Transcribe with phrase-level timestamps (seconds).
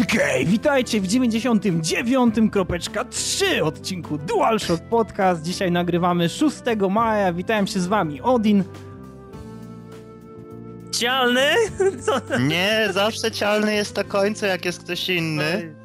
[0.00, 5.42] Okej, witajcie w 99.3 odcinku DualShock Podcast.
[5.42, 6.56] Dzisiaj nagrywamy 6
[6.90, 7.32] maja.
[7.32, 8.64] Witałem się z wami, Odin.
[10.92, 11.50] Cialny?
[12.06, 12.20] Co?
[12.38, 15.81] Nie, zawsze cialny jest na końcu, jak jest ktoś inny.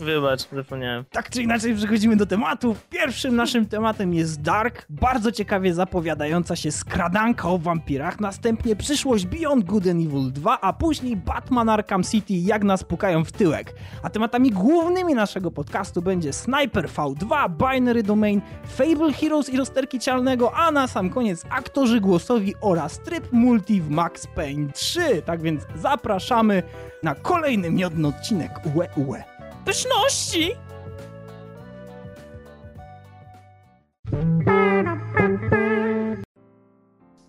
[0.00, 1.04] Wybacz, zapomniałem.
[1.10, 2.86] Tak czy inaczej przechodzimy do tematów.
[2.88, 9.64] Pierwszym naszym tematem jest Dark, bardzo ciekawie zapowiadająca się skradanka o wampirach, następnie przyszłość Beyond
[9.64, 13.74] Good and Evil 2, a później Batman Arkham City jak nas pukają w tyłek.
[14.02, 20.54] A tematami głównymi naszego podcastu będzie Sniper V2, Binary Domain, Fable Heroes i rozterki cialnego,
[20.54, 25.22] a na sam koniec aktorzy głosowi oraz tryb multi w Max Payne 3.
[25.22, 26.62] Tak więc zapraszamy
[27.02, 29.33] na kolejny miodny odcinek UE UE.
[29.64, 30.56] Pyszności!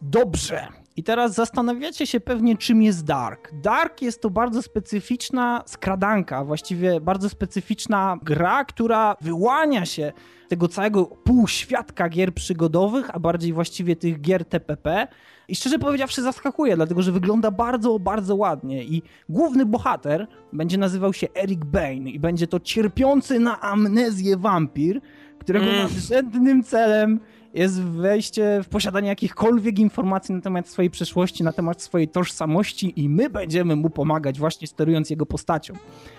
[0.02, 0.84] Dobrze.
[0.98, 3.52] I teraz zastanawiacie się pewnie, czym jest Dark.
[3.53, 10.14] Dark jest to bardzo specyficzna skradanka, właściwie bardzo specyficzna gra, która wyłania się
[10.47, 15.08] tego całego półświadka gier przygodowych, a bardziej właściwie tych gier TPP.
[15.47, 21.14] I szczerze powiedziawszy zaskakuje, dlatego że wygląda bardzo, bardzo ładnie i główny bohater będzie nazywał
[21.14, 25.02] się Eric Bane i będzie to cierpiący na amnezję wampir,
[25.39, 25.84] którego Mm.
[25.84, 27.19] nadrzędnym celem
[27.56, 33.09] jest wejście w posiadanie jakichkolwiek informacji na temat swojej przeszłości, na temat swojej tożsamości i
[33.09, 35.73] my będziemy mu pomagać właśnie sterując jego postacią.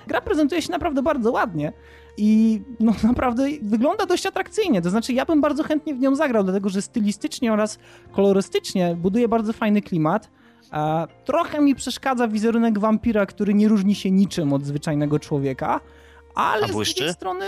[0.07, 1.73] Gra prezentuje się naprawdę bardzo ładnie
[2.17, 6.45] i no naprawdę wygląda dość atrakcyjnie, to znaczy ja bym bardzo chętnie w nią zagrał,
[6.45, 7.79] dlatego że stylistycznie oraz
[8.13, 10.31] kolorystycznie buduje bardzo fajny klimat.
[10.71, 15.81] A trochę mi przeszkadza wizerunek wampira, który nie różni się niczym od zwyczajnego człowieka,
[16.37, 17.45] ale z drugiej strony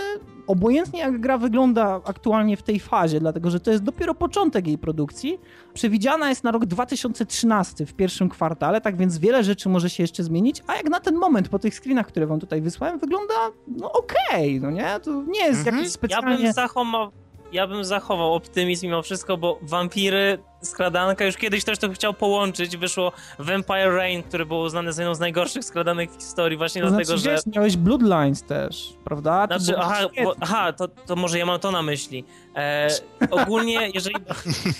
[0.47, 4.77] obojętnie jak gra wygląda aktualnie w tej fazie, dlatego że to jest dopiero początek jej
[4.77, 5.39] produkcji,
[5.73, 10.23] przewidziana jest na rok 2013 w pierwszym kwartale, tak więc wiele rzeczy może się jeszcze
[10.23, 13.33] zmienić, a jak na ten moment po tych screenach, które wam tutaj wysłałem, wygląda
[13.67, 14.99] no okej, no nie?
[15.03, 15.75] To nie jest Mhm.
[15.75, 16.37] jakiś Ja specjalnie...
[16.37, 17.11] bym zachował,
[17.51, 22.77] ja bym zachował optymizm mimo wszystko, bo wampiry, skradanka, już kiedyś ktoś to chciał połączyć,
[22.77, 26.87] wyszło Vampire Rain, który był uznany za jedną z najgorszych skradanek w historii właśnie to
[26.87, 27.31] dlatego, znaczy, że...
[27.31, 29.47] wiesz, miałeś Bloodlines też, prawda?
[29.47, 32.25] To Znaczy, było aha, bo, aha to, to może ja mam to na myśli.
[32.55, 32.87] E,
[33.31, 34.15] ogólnie, jeżeli,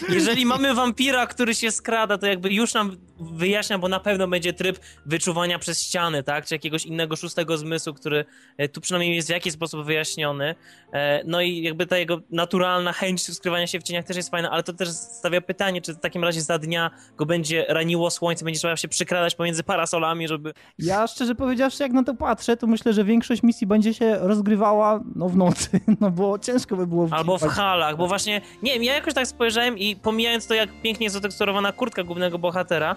[0.09, 4.53] jeżeli mamy wampira, który się skrada, to jakby już nam wyjaśnia, bo na pewno będzie
[4.53, 6.45] tryb wyczuwania przez ściany, tak?
[6.45, 8.25] Czy jakiegoś innego szóstego zmysłu, który
[8.57, 10.55] e, tu przynajmniej jest w jakiś sposób wyjaśniony.
[10.93, 14.51] E, no i jakby ta jego naturalna chęć skrywania się w cieniach też jest fajna,
[14.51, 18.45] ale to też stawia pytanie, czy w takim razie za dnia go będzie raniło słońce,
[18.45, 20.53] będzie trzeba się przykradać pomiędzy parasolami, żeby...
[20.79, 24.99] Ja szczerze powiedziawszy, jak na to patrzę, to myślę, że większość misji będzie się rozgrywała
[25.15, 28.83] no, w nocy, no bo ciężko by było Albo w halach, bo właśnie, nie wiem,
[28.83, 32.95] ja jakoś tak spojrzałem i pomijając to, jak pięknie jest zateksturowana kurtka głównego bohatera,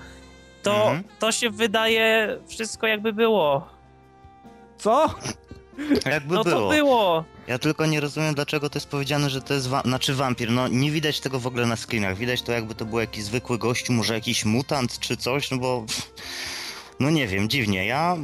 [0.62, 1.04] to, Mhm.
[1.19, 3.66] to się wydaje wszystko jakby było.
[4.78, 5.15] Co?
[6.06, 6.60] Jakby No było.
[6.60, 7.25] to było.
[7.47, 10.50] Ja tylko nie rozumiem, dlaczego to jest powiedziane, że to jest wa- znaczy wampir.
[10.50, 12.16] No nie widać tego w ogóle na screenach.
[12.16, 15.87] Widać to jakby to był jakiś zwykły gościu, może jakiś mutant czy coś, no bo...
[17.00, 17.87] No nie wiem, dziwnie.
[17.87, 18.16] Ja...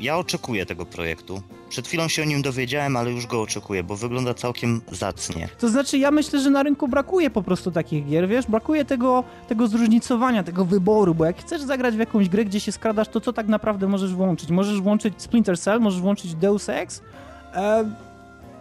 [0.00, 1.42] Ja oczekuję tego projektu.
[1.68, 5.48] Przed chwilą się o nim dowiedziałem, ale już go oczekuję, bo wygląda całkiem zacnie.
[5.58, 8.46] To znaczy, ja myślę, że na rynku brakuje po prostu takich gier, wiesz?
[8.46, 12.72] Brakuje tego, tego zróżnicowania, tego wyboru, bo jak chcesz zagrać w jakąś grę, gdzie się
[12.72, 14.50] skradasz, to co tak naprawdę możesz włączyć?
[14.50, 17.02] Możesz włączyć Splinter Cell, możesz włączyć Deus Ex
[17.54, 17.90] e,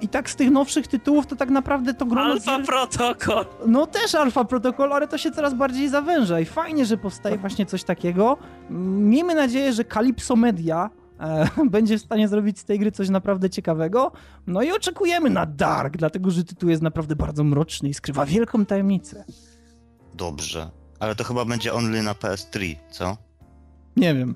[0.02, 2.66] i tak z tych nowszych tytułów to tak naprawdę to grono Alfa gier...
[2.66, 3.46] Protocol.
[3.68, 7.66] No też Alpha Protocol, ale to się coraz bardziej zawęża i fajnie, że powstaje właśnie
[7.66, 8.38] coś takiego.
[8.70, 10.90] Miejmy nadzieję, że Calypso Media
[11.72, 14.12] będzie w stanie zrobić z tej gry coś naprawdę ciekawego.
[14.48, 18.66] No i oczekujemy na Dark, dlatego że tytuł jest naprawdę bardzo mroczny i skrywa wielką
[18.66, 19.26] tajemnicę.
[20.14, 20.70] Dobrze.
[21.00, 23.18] Ale to chyba będzie only na PS3, co?
[23.96, 24.36] Nie wiem.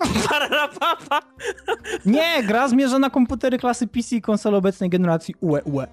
[0.28, 1.20] Parapapa.
[2.06, 5.86] Nie, gra zmierza na komputery klasy PC i konsol obecnej generacji E, UE UE.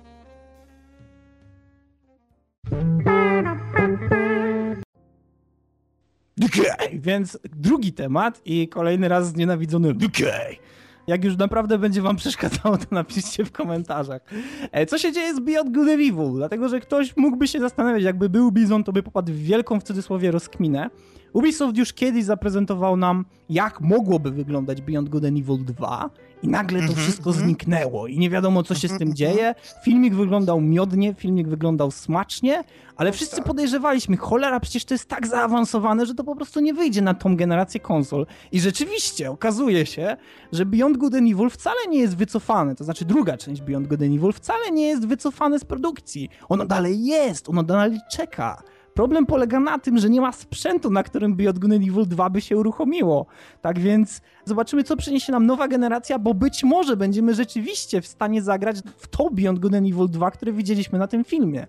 [6.93, 9.93] Więc drugi temat i kolejny raz znienawidzony.
[11.07, 14.21] Jak już naprawdę będzie wam przeszkadzało, to napiszcie w komentarzach.
[14.71, 16.33] E, Co się dzieje z Beyond Good and Evil?
[16.35, 19.83] Dlatego, że ktoś mógłby się zastanawiać, jakby był Bizon, to by popadł w wielką, w
[19.83, 20.89] cudzysłowie, rozkminę.
[21.33, 26.09] Ubisoft już kiedyś zaprezentował nam, jak mogłoby wyglądać Beyond Good and Evil 2
[26.43, 27.45] i nagle to Mhm, wszystko mhm.
[27.45, 29.55] zniknęło i nie wiadomo, co się z tym Mhm, dzieje.
[29.83, 32.63] Filmik wyglądał miodnie, filmik wyglądał smacznie,
[32.95, 37.01] ale wszyscy podejrzewaliśmy, cholera, przecież to jest tak zaawansowane, że to po prostu nie wyjdzie
[37.01, 38.25] na tą generację konsol.
[38.51, 40.17] I rzeczywiście okazuje się,
[40.51, 44.01] że Beyond Good and Evil wcale nie jest wycofane, to znaczy druga część Beyond Good
[44.01, 46.29] and Evil wcale nie jest wycofane z produkcji.
[46.49, 48.63] Ono dalej jest, ono dalej czeka.
[48.97, 52.41] Problem polega na tym, że nie ma sprzętu, na którym Beyond Good Evil 2 by
[52.41, 53.25] się uruchomiło.
[53.61, 58.41] Tak więc zobaczymy, co przyniesie nam nowa generacja, bo być może będziemy rzeczywiście w stanie
[58.41, 61.67] zagrać w to Beyond Good Evil 2, które widzieliśmy na tym filmie.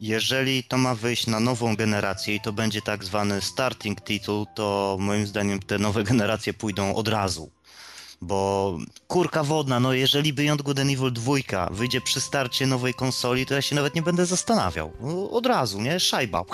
[0.00, 4.96] Jeżeli to ma wyjść na nową generację i to będzie tak zwany starting title, to
[5.00, 7.50] moim zdaniem te nowe generacje pójdą od razu.
[8.22, 13.46] Bo kurka wodna, no jeżeli Beyond Good and Evil 2 wyjdzie przy starcie nowej konsoli,
[13.46, 14.92] to ja się nawet nie będę zastanawiał.
[15.00, 16.00] No, od razu, nie?
[16.00, 16.44] Szajba.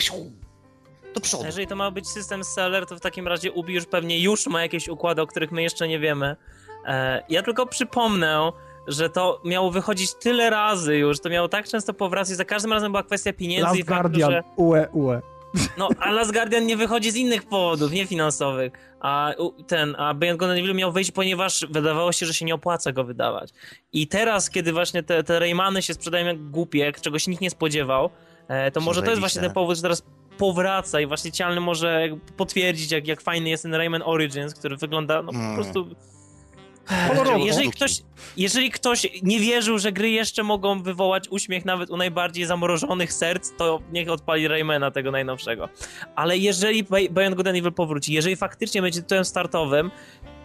[1.15, 1.45] Do przodu.
[1.45, 4.63] Jeżeli to ma być system seller, to w takim razie Ubi już pewnie już ma
[4.63, 6.37] jakieś układy, o których my jeszcze nie wiemy.
[6.87, 8.53] E, ja tylko przypomnę,
[8.87, 12.93] że to miało wychodzić tyle razy już, to miało tak często powracać, za każdym razem
[12.93, 14.43] była kwestia pieniędzy Last i faktu, Guardian, że...
[14.57, 15.23] ue, ue.
[15.79, 18.73] No, a Last Guardian nie wychodzi z innych powodów, nie finansowych.
[19.01, 19.33] A
[19.67, 22.93] ten, a Beyond Good and Evil miał wyjść, ponieważ wydawało się, że się nie opłaca
[22.93, 23.51] go wydawać.
[23.93, 28.11] I teraz, kiedy właśnie te, te Raymany się sprzedają jak głupie, czegoś nikt nie spodziewał,
[28.49, 30.03] e, to może to jest właśnie ten powód, że teraz
[30.39, 35.23] powraca i właśnie Cialny może potwierdzić, jak, jak fajny jest ten Rayman Origins, który wygląda
[35.23, 35.55] no po Mm.
[35.55, 35.87] prostu...
[37.09, 37.47] Kolorowo.
[37.47, 38.03] Jeżeli ktoś,
[38.37, 43.51] jeżeli ktoś nie wierzył, że gry jeszcze mogą wywołać uśmiech nawet u najbardziej zamrożonych serc,
[43.57, 45.69] to niech odpali Raymana tego najnowszego.
[46.17, 49.91] Ale jeżeli Beyond Good and Evil powróci, jeżeli faktycznie będzie tytułem startowym,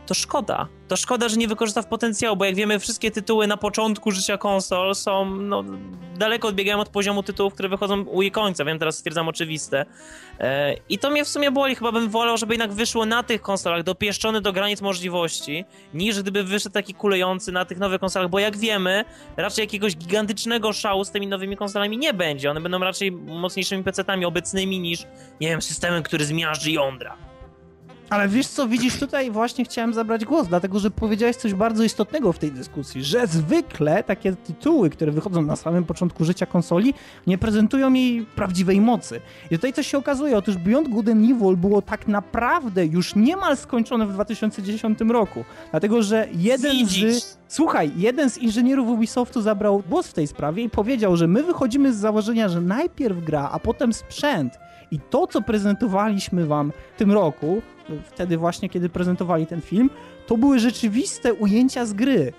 [0.06, 0.68] to szkoda.
[0.88, 4.38] To szkoda, że nie wykorzysta w potencjału, bo jak wiemy, wszystkie tytuły na początku życia
[4.38, 5.64] konsol są, no,
[6.18, 8.66] daleko odbiegają od poziomu tytułów, które wychodzą u jej końca.
[8.66, 9.86] Wiem, teraz stwierdzam oczywiste.
[10.40, 11.76] E, I to mnie w sumie boli.
[11.76, 16.44] Chyba bym wolał, żeby jednak wyszło na tych konsolach, dopieszczony do granic możliwości, niż gdyby
[16.44, 19.06] wyszedł taki kulejący na tych nowych konsolach, bo jak wiemy,
[19.38, 22.52] raczej jakiegoś gigantycznego szału z tymi nowymi konsolami nie będzie.
[22.52, 25.06] One będą raczej mocniejszymi PC-tami obecnymi niż,
[25.42, 27.33] nie wiem, systemem, który zmiażdży jądra.
[28.14, 32.34] Ale wiesz co, widzisz, tutaj właśnie chciałem zabrać głos, dlatego że powiedziałeś coś bardzo istotnego
[32.34, 36.94] w tej dyskusji, że zwykle takie tytuły, które wychodzą na samym początku życia konsoli,
[37.28, 39.22] nie prezentują jej prawdziwej mocy.
[39.52, 43.58] I tutaj coś się okazuje, otóż Beyond Good and Evil było tak naprawdę już niemal
[43.58, 47.24] skończone w 2010 roku, dlatego że jeden Widzisz?
[47.24, 47.43] z...
[47.54, 51.94] Słuchaj, jeden z inżynierów Ubisoftu zabrał głos w tej sprawie i powiedział, że my wychodzimy
[51.94, 54.60] z założenia, że najpierw gra, a potem sprzęt.
[54.92, 57.62] I to, co prezentowaliśmy wam w tym roku,
[58.06, 59.90] wtedy właśnie, kiedy prezentowali ten film,
[60.28, 62.34] to były rzeczywiste ujęcia z gry.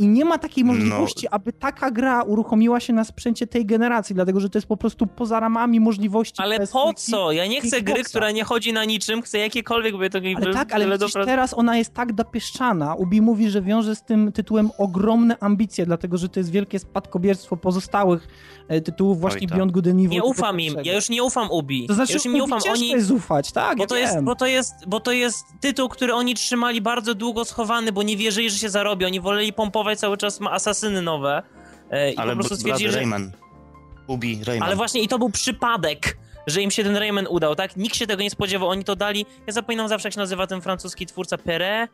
[0.00, 0.72] I nie ma takiej No.
[0.72, 4.76] możliwości, aby taka gra uruchomiła się na sprzęcie tej generacji, dlatego że to jest po
[4.76, 6.34] prostu poza ramami możliwości.
[6.42, 7.32] Ale PS3 po co?
[7.32, 10.72] Ja nie chcę gry, która nie chodzi na niczym, chcę jakiekolwiek by to Ale tak,
[10.72, 12.94] ale widzisz, teraz ona jest tak dopieszczana.
[12.94, 17.56] Ubi mówi, że wiąże z tym tytułem ogromne ambicje, dlatego że to jest wielkie spadkobierstwo
[17.56, 18.28] pozostałych
[18.68, 19.56] e, tytułów właśnie tak.
[19.56, 20.10] Beyond Good and Evil.
[20.10, 21.86] Nie ufam im, ja już nie ufam Ubi.
[21.86, 22.88] To znaczy, ja już im nie ufam, oni...
[22.88, 26.14] jest ufać, tak, Bo ja to, jest, bo, to jest, bo to jest tytuł, który
[26.14, 29.04] oni trzymali bardzo długo schowany, bo nie wierzyli, że się zarobi.
[29.04, 31.42] Oni woleli pompować cały czas ma asasyny nowe.
[31.90, 32.96] E, I Ale po prostu blady że...
[32.98, 33.32] Rayman.
[34.06, 34.66] Ubi Rayman.
[34.66, 36.16] Ale właśnie i to był przypadek,
[36.46, 37.76] że im się ten Rayman udał, tak?
[37.76, 39.26] Nikt się tego nie spodziewał, oni to dali.
[39.46, 41.90] Ja zapominam zawsze, jak się nazywa ten francuski twórca Perret.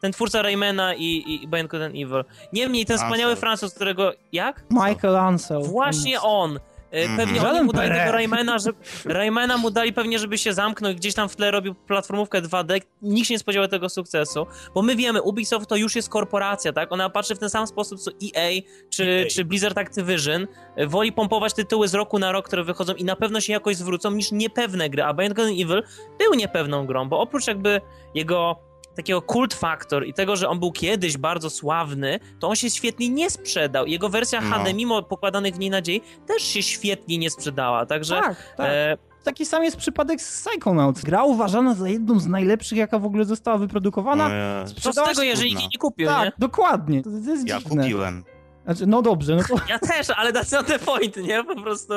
[0.00, 2.24] Ten twórca Raymana i, i Beyond Good and Evil.
[2.52, 3.40] Niemniej ten wspaniały Ansel.
[3.40, 4.12] Francuz, którego...
[4.32, 4.64] Jak?
[4.70, 5.62] Michael Ansel.
[5.62, 6.58] Właśnie on.
[6.90, 7.16] E.
[7.16, 8.70] Pewnie oni Żaden mu dali tego Raymana, że
[9.04, 12.80] Raymana mu dali pewnie, żeby się zamknął i gdzieś tam w tle robił platformówkę 2D.
[13.02, 16.92] Nikt się nie spodziewał tego sukcesu, bo my wiemy, Ubisoft to już jest korporacja, tak?
[16.92, 18.60] Ona patrzy w ten sam sposób co EA
[18.90, 19.26] czy, EA.
[19.30, 20.46] czy Blizzard Activision.
[20.76, 23.76] E, Woli pompować tytuły z roku na rok, które wychodzą i na pewno się jakoś
[23.76, 25.02] zwrócą, niż niepewne gry.
[25.02, 25.82] A Beyond Good Evil
[26.18, 27.80] był niepewną grą, bo oprócz jakby
[28.14, 28.69] jego
[29.02, 33.08] takiego kult factor i tego, że on był kiedyś bardzo sławny, to on się świetnie
[33.08, 33.86] nie sprzedał.
[33.86, 34.56] Jego wersja No.
[34.56, 37.86] HD, mimo pokładanych w niej nadziei, też się świetnie nie sprzedała.
[37.86, 38.66] Także Tak, tak.
[38.70, 41.02] e, Taki sam jest przypadek z Psychonauts.
[41.02, 44.28] Gra uważana za jedną z najlepszych, jaka w ogóle została wyprodukowana.
[44.28, 46.32] No, ja, co z tego, jeżeli jej nie kupił, tak, nie?
[46.38, 47.02] dokładnie.
[47.02, 47.82] To, to jest ja dziwne.
[47.82, 48.24] kupiłem.
[48.64, 51.44] Znaczy, no dobrze, no to Ja też, ale that's not the point, nie?
[51.44, 51.94] Po prostu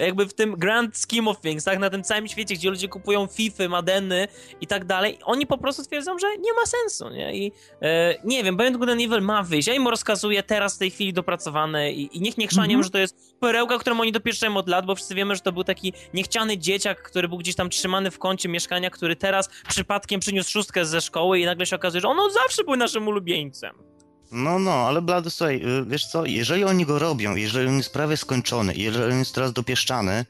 [0.00, 1.78] jakby w tym grand scheme of things, tak?
[1.78, 4.28] Na tym całym świecie, gdzie ludzie kupują Fify, Madeny
[4.60, 7.34] i tak dalej, oni po prostu twierdzą, że nie ma sensu, nie?
[7.36, 7.52] I
[7.82, 9.68] e, nie wiem, Beyond Good and Evil ma wyjść.
[9.68, 12.82] Ja im rozkazuję teraz w tej chwili dopracowane i, i niech nie chrzanią, Mhm.
[12.84, 15.64] że to jest perełka, którą oni dopieszczają od lat, bo wszyscy wiemy, że to był
[15.64, 20.50] taki niechciany dzieciak, który był gdzieś tam trzymany w kącie mieszkania, który teraz przypadkiem przyniósł
[20.50, 23.89] szóstkę ze szkoły i nagle się okazuje, że on od zawsze był naszym ulubieńcem.
[24.32, 27.92] No, no, ale Blady, słuchaj, y, wiesz co, jeżeli oni go robią, jeżeli on jest
[27.92, 30.24] prawie skończony, jeżeli on jest teraz dopieszczany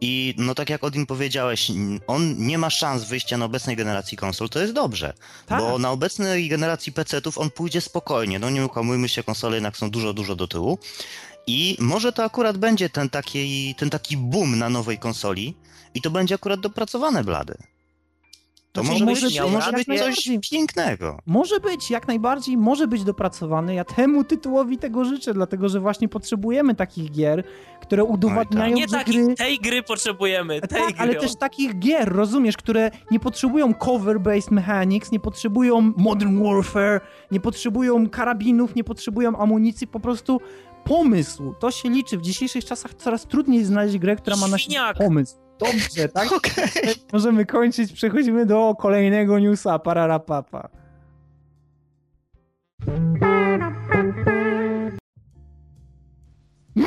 [0.00, 1.70] i no tak jak Odin powiedziałeś,
[2.06, 5.12] on nie ma szans wyjścia na obecnej generacji konsol, to jest dobrze,
[5.46, 5.60] tak.
[5.60, 9.90] bo na obecnej generacji PC-ów on pójdzie spokojnie, no nie ukłamujmy się, konsole jednak są
[9.90, 10.78] dużo, dużo do tyłu
[11.46, 15.56] i może to akurat będzie ten taki, ten taki boom na nowej konsoli
[15.94, 17.54] i to będzie akurat dopracowane Blady.
[18.74, 20.40] To Znaczy, może, może być, to może jak być coś najbardziej.
[20.40, 21.18] pięknego.
[21.26, 23.74] Może być, jak najbardziej, może być dopracowany.
[23.74, 27.44] Ja temu tytułowi tego życzę, dlatego że właśnie potrzebujemy takich gier,
[27.82, 29.34] które udowadniają, Nie że gry...
[29.34, 30.94] tej gry potrzebujemy, tej Tak, gry.
[30.98, 37.00] ale też takich gier, rozumiesz, które nie potrzebują cover-based mechanics, nie potrzebują Modern Warfare,
[37.30, 40.40] nie potrzebują karabinów, nie potrzebują amunicji, po prostu
[40.84, 41.54] pomysł.
[41.60, 42.18] To się liczy.
[42.18, 45.36] W dzisiejszych czasach coraz trudniej znaleźć grę, która ma na siebie pomysł.
[45.58, 46.32] Dobrze, tak?
[46.36, 46.94] Okej.
[47.12, 50.68] Możemy kończyć, przechodzimy do kolejnego newsa, pararapapa.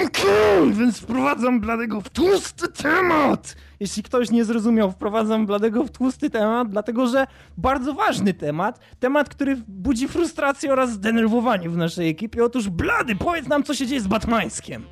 [0.05, 3.55] Okej, więc wprowadzam Bladego w tłusty temat!
[3.79, 9.29] Jeśli ktoś nie zrozumiał, wprowadzam Bladego w tłusty temat, dlatego że bardzo ważny temat, temat,
[9.29, 12.43] który budzi frustrację oraz zdenerwowanie w naszej ekipie.
[12.43, 14.83] Otóż Blady, powiedz nam, co się dzieje z Batmańskiem.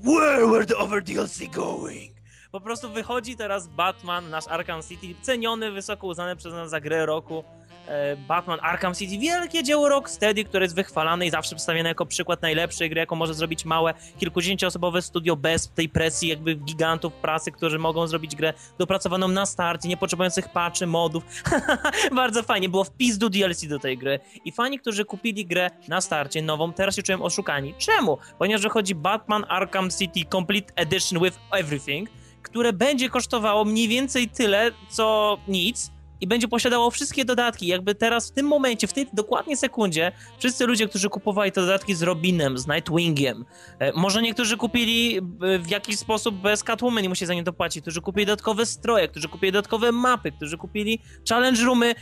[0.00, 2.17] Where were the other DLC going?
[2.52, 7.06] Po prostu wychodzi teraz Batman, nasz Arkham City, ceniony, wysoko uznany przez nas za grę
[7.06, 7.44] roku.
[7.88, 12.42] e, Batman Arkham City, wielkie dzieło Rocksteady, które jest wychwalane i zawsze przedstawiane jako przykład
[12.42, 17.78] najlepszej gry, jaką może zrobić małe, kilkudziesięcioosobowe studio bez tej presji jakby gigantów prasy, którzy
[17.78, 21.24] mogą zrobić grę dopracowaną na starcie, nie potrzebujących patchy, modów.
[22.14, 26.00] Bardzo fajnie, było wpis do DLC do tej gry i fani, którzy kupili grę na
[26.00, 27.74] starcie nową, teraz się czują oszukani.
[27.78, 28.18] Czemu?
[28.38, 32.08] Ponieważ wychodzi Batman Arkham City Complete Edition with Everything,
[32.50, 35.90] które będzie kosztowało mniej więcej tyle, co nic
[36.20, 37.66] i będzie posiadało wszystkie dodatki.
[37.66, 41.94] Jakby teraz w tym momencie, w tej dokładnie sekundzie, wszyscy ludzie, którzy kupowali te dodatki
[41.94, 43.44] z Robinem, z Nightwingiem,
[43.78, 45.22] e, może niektórzy kupili e,
[45.58, 49.28] w jakiś sposób bez Catwoman, nie musi za nie dopłacić, którzy kupili dodatkowe stroje, którzy
[49.28, 51.94] kupili dodatkowe mapy, którzy kupili challenge roomy,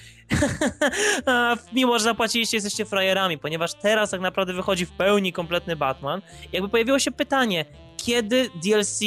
[1.72, 6.22] mimo że zapłaciliście, jesteście frajerami, ponieważ teraz tak naprawdę wychodzi w pełni kompletny Batman.
[6.52, 7.64] Jakby pojawiło się pytanie,
[7.96, 9.00] kiedy DLC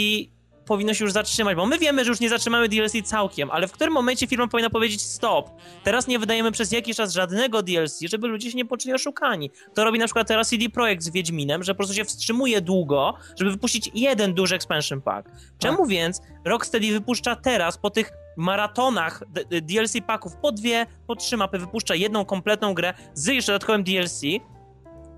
[0.70, 3.72] powinno się już zatrzymać, bo my wiemy, że już nie zatrzymamy DLC całkiem, ale w
[3.72, 5.50] którym momencie firma powinna powiedzieć stop.
[5.84, 9.52] Teraz nie wydajemy przez jakiś czas żadnego DLC, żeby ludzie się nie poczuli oszukani.
[9.74, 13.14] To robi na przykład teraz CD Projekt z Wiedźminem, że po prostu się wstrzymuje długo,
[13.38, 15.30] żeby wypuścić jeden duży expansion pack.
[15.60, 19.24] Czemu więc Rocksteady wypuszcza teraz po tych maratonach
[19.62, 24.22] DLC packów po dwie, po trzy mapy, wypuszcza jedną kompletną grę z jeszcze dodatkowym DLC,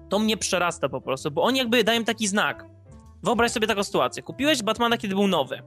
[0.09, 2.70] to mnie przerasta po prostu, bo oni jakby dają taki znak.
[3.23, 4.23] Wyobraź sobie taką sytuację.
[4.23, 5.61] Kupiłeś Batmana, kiedy był nowy.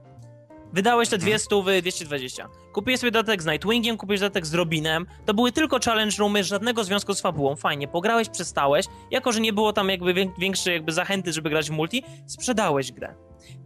[0.73, 2.49] Wydałeś te 200, 220.
[2.73, 5.05] Kupiłeś sobie dodatek z Nightwingiem, kupiłeś dodatek z Robinem.
[5.25, 7.55] To były tylko challenge roomy, żadnego związku z fabułą.
[7.55, 8.85] Fajnie, pograłeś, przestałeś.
[9.11, 12.91] Jako, że nie było tam jakby wię- większej jakby zachęty, żeby grać w multi, sprzedałeś
[12.91, 13.15] grę.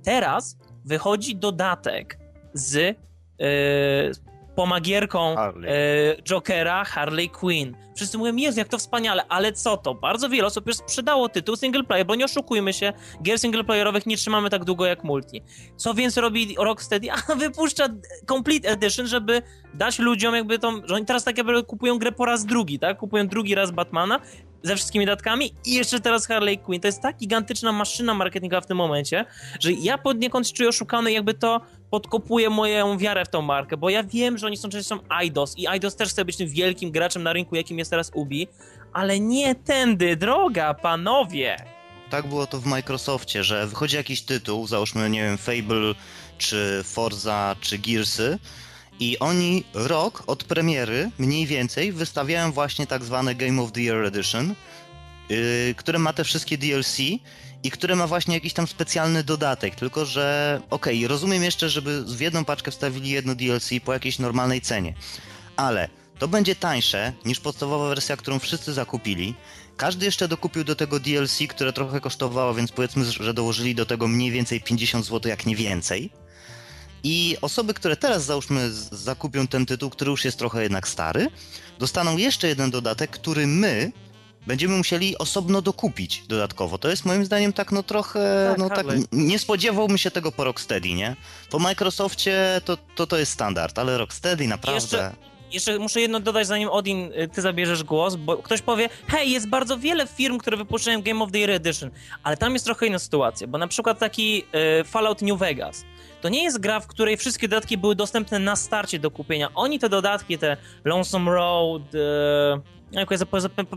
[0.03, 2.19] Teraz wychodzi dodatek
[2.53, 4.28] z yy,
[4.60, 5.72] pomagierką Harley.
[5.72, 7.75] e, Jokera, Harley Quinn.
[7.96, 9.96] Wszyscy mówią, Jezu, jak to wspaniale, ale co to?
[9.96, 14.18] Bardzo wiele osób już sprzedało tytuł single player, bo nie oszukujmy się, gier singleplayerowych nie
[14.18, 15.42] trzymamy tak długo jak multi.
[15.75, 17.08] Co więc robi Rocksteady?
[17.28, 17.88] A wypuszcza
[18.28, 19.42] Complete Edition, żeby
[19.74, 22.98] dać ludziom jakby tą, że oni teraz tak jakby kupują grę po raz drugi, tak?
[22.98, 24.20] Kupują drugi raz Batmana
[24.63, 26.82] ze wszystkimi dodatkami i jeszcze teraz Harley Quinn.
[26.82, 29.25] To jest tak gigantyczna maszyna marketingowa w tym momencie,
[29.60, 33.89] że ja poniekąd się czuję oszukany, jakby to podkopuje moją wiarę w tą markę, bo
[33.89, 37.24] ja wiem, że oni są częścią IDOS i IDOS też chce być tym wielkim graczem
[37.24, 38.48] na rynku, jakim jest teraz Ubi,
[38.93, 41.55] ale nie tędy droga, panowie!
[42.10, 45.96] Tak było to w Microsoftie, że wychodzi jakiś tytuł, załóżmy, nie wiem, Fable,
[46.38, 48.39] czy Forza, czy Gearsy
[49.00, 54.05] i oni rok od premiery mniej więcej wystawiają właśnie tak zwane Game of the Year
[54.05, 54.55] Edition,
[55.29, 55.38] yy,
[55.77, 56.98] które ma te wszystkie DLC
[57.63, 62.20] i które ma właśnie jakiś tam specjalny dodatek, tylko że okej, rozumiem jeszcze, żeby w
[62.20, 64.94] jedną paczkę wstawili jedno DLC po jakiejś normalnej cenie,
[65.56, 65.89] ale
[66.20, 69.36] to będzie tańsze niż podstawowa wersja, którą wszyscy zakupili.
[69.78, 74.08] Każdy jeszcze dokupił do tego DLC, które trochę kosztowało, więc powiedzmy, że dołożyli do tego
[74.08, 76.10] mniej więcej 50 zł, jak nie więcej.
[77.04, 81.28] I osoby, które teraz załóżmy zakupią ten tytuł, który już jest trochę jednak stary,
[81.80, 83.92] dostaną jeszcze jeden dodatek, który my
[84.48, 86.77] będziemy musieli osobno dokupić dodatkowo.
[86.77, 90.43] To jest moim zdaniem tak no trochę, Tak, no tak, nie spodziewałbym się tego po
[90.43, 91.15] Rocksteady, nie?
[91.50, 94.81] Po Microsoftie to, to, to jest standard, ale Rocksteady naprawdę...
[94.81, 95.12] Jeszcze-
[95.51, 99.48] Jeszcze muszę jedno dodać, zanim Odin, y, ty zabierzesz głos, bo ktoś powie, hej, jest
[99.50, 101.89] bardzo wiele firm, które wypuszczają Game of the Year Edition,
[102.24, 104.46] ale tam jest trochę inna sytuacja, bo na przykład taki
[104.81, 105.86] y, Fallout New Vegas,
[106.22, 109.50] to nie jest gra, w której wszystkie dodatki były dostępne na starcie do kupienia.
[109.55, 112.00] Oni te dodatki, te Lonesome Road, y,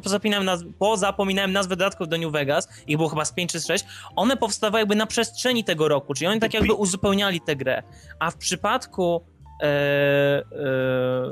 [0.02, 3.84] pozapominałem nazw- pozapominałem nazwy dodatków do New Vegas, ich było chyba z 5 czy 6,
[4.16, 7.82] one powstawały jakby na przestrzeni tego roku, czyli oni tak jakby uzupełniali tę grę.
[8.18, 9.22] A w przypadku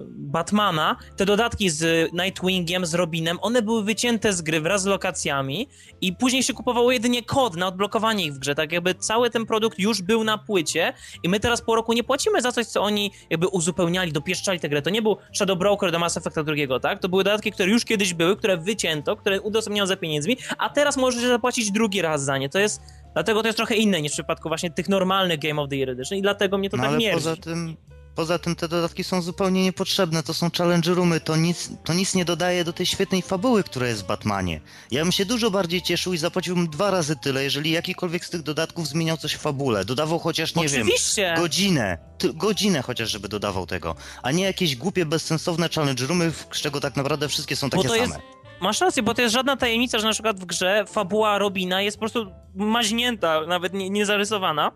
[0.09, 5.69] Batmana, te dodatki z Nightwingiem, z Robinem, one były wycięte z gry wraz z lokacjami
[6.01, 9.47] i później się kupowało jedynie kod na odblokowanie ich w grze, tak jakby cały ten
[9.47, 12.83] produkt już był na płycie i my teraz po roku nie płacimy za coś, co
[12.83, 14.83] oni jakby uzupełniali, dopieszczali tę grę.
[14.83, 16.99] To nie był Shadow Broker do Mass Effecta drugiego, tak?
[16.99, 20.97] To były dodatki, które już kiedyś były, które wycięto, które udostępniono za pieniędzmi, a teraz
[20.97, 22.49] możecie zapłacić drugi raz za nie.
[22.49, 22.81] To jest
[23.13, 25.91] Dlatego to jest trochę inne niż w przypadku właśnie tych normalnych Game of the Year
[25.91, 27.15] Edition i dlatego mnie to no, tak ale mierzi.
[27.15, 27.77] poza tym,
[28.21, 32.15] poza tym te dodatki są zupełnie niepotrzebne, to są challenge roomy, to nic, to nic
[32.15, 34.61] nie dodaje do tej świetnej fabuły, która jest w Batmanie.
[34.91, 38.43] Ja bym się dużo bardziej cieszył i zapłaciłbym dwa razy tyle, jeżeli jakikolwiek z tych
[38.43, 41.23] dodatków zmieniał coś w fabule, dodawał chociaż, nie Oczywiście.
[41.23, 46.33] wiem, godzinę, ty, godzinę chociaż, żeby dodawał tego, a nie jakieś głupie, bezsensowne challenge roomy,
[46.53, 48.01] z czego tak naprawdę wszystkie są takie same.
[48.01, 48.19] Jest...
[48.61, 51.97] Masz rację, bo to jest żadna tajemnica, że na przykład w grze fabuła Robina jest
[51.97, 54.73] po prostu maźnięta, nawet nie, nie zarysowana.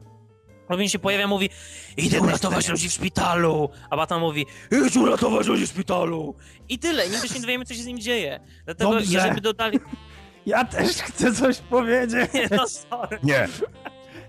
[0.68, 1.50] Robin się pojawia, mówi
[1.96, 4.46] idę uratować ludzi w szpitalu, a Batman mówi
[4.86, 6.34] idź uratować ludzi w szpitalu.
[6.68, 8.40] I tyle, nigdy się nie dowiemy, co się z nim dzieje.
[8.64, 9.12] Dlatego Dobrze.
[9.14, 9.78] jeżeli by dodali...
[10.46, 12.32] Ja też chcę coś powiedzieć.
[12.34, 13.18] Nie, no sorry.
[13.22, 13.48] Nie.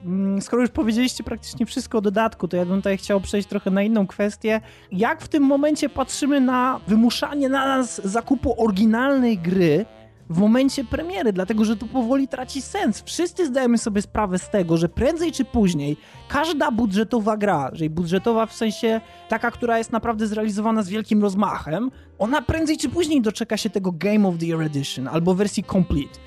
[0.05, 3.71] Mm, Skoro już powiedzieliście praktycznie wszystko o dodatku, to ja bym tutaj chciał przejść trochę
[3.71, 4.61] na inną kwestię.
[4.91, 9.85] Jak w tym momencie patrzymy na wymuszanie na nas zakupu oryginalnej gry
[10.29, 13.03] w momencie premiery, dlatego że to powoli traci sens.
[13.05, 18.45] Wszyscy zdajemy sobie sprawę z tego, że prędzej czy później każda budżetowa gra, czyli budżetowa
[18.45, 23.57] w sensie taka, która jest naprawdę zrealizowana z wielkim rozmachem, ona prędzej czy później doczeka
[23.57, 26.19] się tego Game of the Year Edition albo wersji Complete.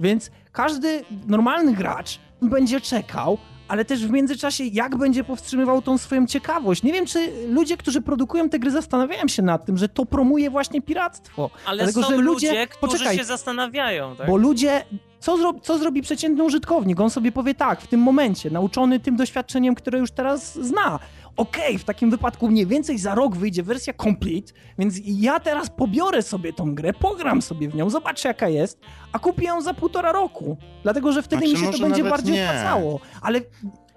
[0.00, 3.38] Więc każdy normalny gracz będzie czekał,
[3.70, 6.82] ale też w międzyczasie jak będzie powstrzymywał tą swoją ciekawość.
[6.82, 10.50] Nie wiem, czy ludzie, którzy produkują te gry zastanawiają się nad tym, że to promuje
[10.50, 11.50] właśnie piractwo.
[11.66, 13.18] Ale Dlatego, są że ludzie, ludzie- którzy poczekaj.
[13.18, 14.26] się zastanawiają, tak?
[14.26, 14.84] Bo ludzie,
[15.20, 17.00] co, zro, co zrobi przeciętny użytkownik?
[17.00, 20.98] On sobie powie tak, w tym momencie, nauczony tym doświadczeniem, które już teraz zna.
[21.40, 26.22] Okej, w takim wypadku mniej więcej za rok wyjdzie wersja complete, więc ja teraz pobiorę
[26.22, 28.78] sobie tą grę, pogram sobie w nią, zobaczę jaka jest,
[29.12, 30.56] a kupię ją za półtora roku.
[30.82, 32.44] Dlatego, że wtedy Znaczy, mi się to będzie bardziej nie.
[32.50, 33.00] opłacało.
[33.22, 33.40] Ale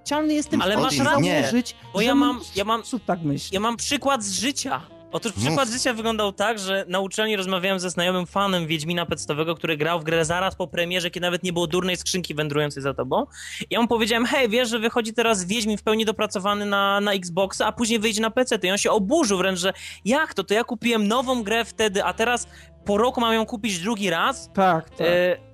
[0.06, 1.42] chcialny jestem Ale w masz rację.
[1.42, 3.54] założyć, Bo ja mam- ja mam- tak myśli.
[3.56, 4.82] Ja mam przykład z życia.
[5.14, 5.46] Otóż Mów.
[5.46, 9.78] przykład z życia wyglądał tak, że na uczelni rozmawiałem ze znajomym fanem Wiedźmina Pectowego, który
[9.78, 13.26] grał w grę zaraz po premierze, kiedy nawet nie było durnej skrzynki wędrującej za tobą.
[13.62, 17.14] I ja mu powiedziałem, hej, wiesz, że wychodzi teraz Wiedźmin w pełni dopracowany na, na
[17.14, 18.58] Xbox, a później wyjdzie na PC.
[18.64, 19.74] I on się oburzył wręcz, że
[20.06, 20.44] jak to?
[20.44, 22.48] To ja kupiłem nową grę wtedy, a teraz
[22.86, 24.50] po roku mam ją kupić drugi raz?
[24.54, 25.08] Tak, tak.
[25.08, 25.53] E,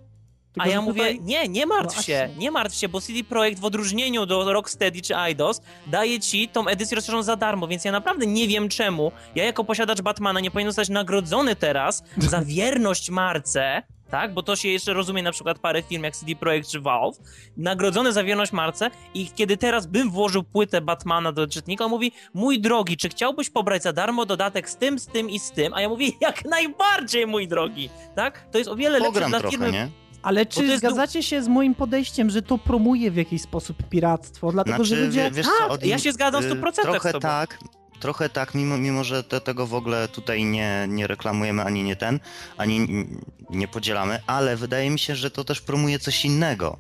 [0.53, 3.23] Tylko, a ja mówię, tutaj- nie, nie martw No się, nie martw się, bo CD
[3.23, 7.85] Projekt w odróżnieniu do Rocksteady czy IDOS daje ci tą edycję rozszerzoną za darmo, więc
[7.85, 9.11] ja naprawdę nie wiem czemu.
[9.35, 14.55] Ja jako posiadacz Batmana nie powinien zostać nagrodzony teraz za wierność marce, tak, bo to
[14.55, 17.17] się jeszcze rozumie na przykład parę firm jak CD Projekt czy Valve,
[17.57, 22.11] nagrodzony za wierność marce i kiedy teraz bym włożył płytę Batmana do czytnika, on mówi,
[22.33, 25.73] mój drogi, czy chciałbyś pobrać za darmo dodatek z tym, z tym i z tym,
[25.73, 29.39] a ja mówię, jak najbardziej, mój drogi, tak, to jest o wiele lepsze Pogram dla
[29.39, 29.89] trochę, firmy nie?
[30.21, 34.51] Ale czy jest zgadzacie się z moim podejściem, że to promuje w jakiś sposób piractwo?
[34.51, 35.23] Dlatego, że Znaczy, ludzie...
[35.23, 37.21] wie- wiesz co, od ja się zgadzam w y, 100% z Trochę tobą.
[37.21, 37.59] tak,
[37.99, 41.95] trochę tak, mimo, mimo że te, tego w ogóle tutaj nie, nie reklamujemy, ani nie
[41.95, 42.19] ten,
[42.57, 43.05] ani
[43.49, 46.77] nie podzielamy, ale wydaje mi się, że to też promuje coś innego.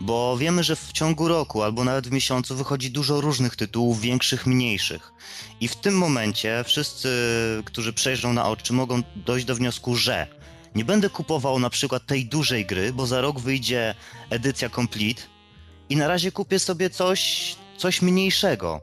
[0.00, 4.46] Bo wiemy, że w ciągu roku albo nawet w miesiącu wychodzi dużo różnych tytułów, większych,
[4.46, 5.12] mniejszych.
[5.60, 7.08] I w tym momencie wszyscy,
[7.64, 10.26] którzy przejrzą na oczy, mogą dojść do wniosku, że
[10.74, 13.94] nie będę kupował na przykład tej dużej gry, bo za rok wyjdzie
[14.30, 15.22] edycja complete
[15.88, 18.80] i na razie kupię sobie coś, coś mniejszego.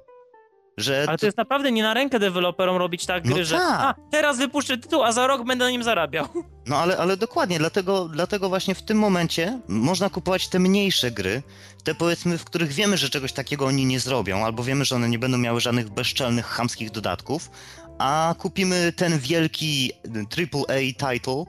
[0.78, 3.80] Że Ale to jest naprawdę nie na rękę deweloperom robić tak No gry, że tak.
[3.82, 6.28] a, teraz wypuszczę tytuł, a za rok będę na nim zarabiał.
[6.68, 11.44] No ale, ale dokładnie, dlatego, dlatego właśnie w tym momencie można kupować te mniejsze gry,
[11.84, 15.10] te powiedzmy, w których wiemy, że czegoś takiego oni nie zrobią, albo wiemy, że one
[15.10, 17.50] nie będą miały żadnych bezczelnych, chamskich dodatków,
[17.98, 21.44] a kupimy ten wielki AAA title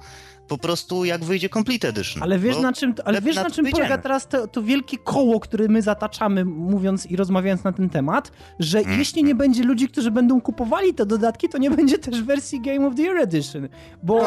[0.48, 2.22] po prostu jak wyjdzie Complete Edition.
[2.22, 3.72] Ale wiesz na czym, ale wiesz, na czym wyjdziemy.
[3.88, 8.32] polega teraz to, to wielkie koło, które my zataczamy, mówiąc i rozmawiając na ten temat,
[8.59, 8.98] że Mm.
[8.98, 12.87] jeśli nie będzie ludzi, którzy będą kupowali te dodatki, to nie będzie też wersji Game
[12.87, 13.68] of the Year Edition.
[14.02, 14.22] Bo,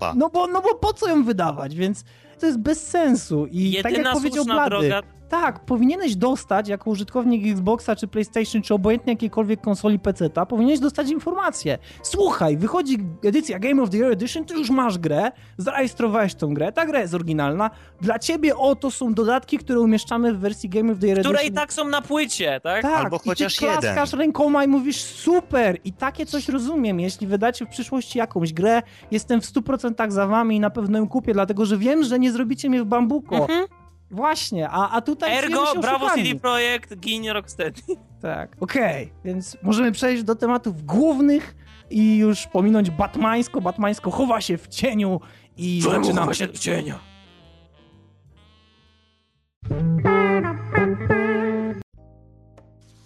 [0.00, 2.04] No no bo, no bo po co ją wydawać, więc
[2.40, 3.46] to jest bez sensu.
[3.46, 5.02] I tak Jedyna jak powiedział Blady, droga...
[5.28, 11.10] tak, powinieneś dostać jako użytkownik Xboxa czy PlayStation, czy obojętnie jakiejkolwiek konsoli PC-ta, powinieneś dostać
[11.10, 11.78] informację.
[12.02, 16.72] Słuchaj, wychodzi edycja Game of the Year Edition, ty już masz grę, zarejestrowałeś tą grę,
[16.72, 20.98] ta gra jest oryginalna, dla ciebie oto są dodatki, które umieszczamy w wersji Game of
[20.98, 21.52] the Year Które Edition.
[21.54, 22.82] i tak są na płycie, tak?
[22.82, 24.20] Tak, Albo i ty chociaż klaskasz jeden.
[24.20, 29.40] rękoma i mówisz super i takie coś rozumiem, jeśli wydacie w przyszłości jakąś grę, jestem
[29.40, 32.70] w 100% za wami i na pewno ją kupię, dlatego że wiem, że nie zrobicie
[32.70, 33.36] mnie w bambuko.
[33.36, 33.66] Mhm.
[34.10, 36.10] Właśnie, a, a tutaj Ergo, się brawo.
[36.10, 37.82] CD Projekt, ginie Rocksteady.
[38.22, 38.56] tak.
[38.60, 41.54] Okej, więc możemy przejść do tematów głównych
[41.90, 43.60] i już pominąć batmańsko.
[43.60, 45.20] Batmańsko chowa się w cieniu
[45.56, 46.34] i zaczynamy.
[46.34, 46.98] się do cienia.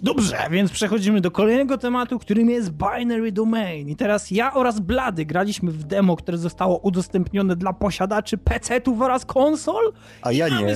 [0.01, 3.89] Dobrze, więc przechodzimy do kolejnego tematu, którym jest Binary Domain.
[3.89, 9.25] I teraz ja oraz Blady graliśmy w demo, które zostało udostępnione dla posiadaczy PC-ów oraz
[9.25, 9.93] konsol.
[10.23, 10.75] A ja nie.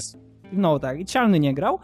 [0.52, 1.78] No tak, i Cialny nie grał.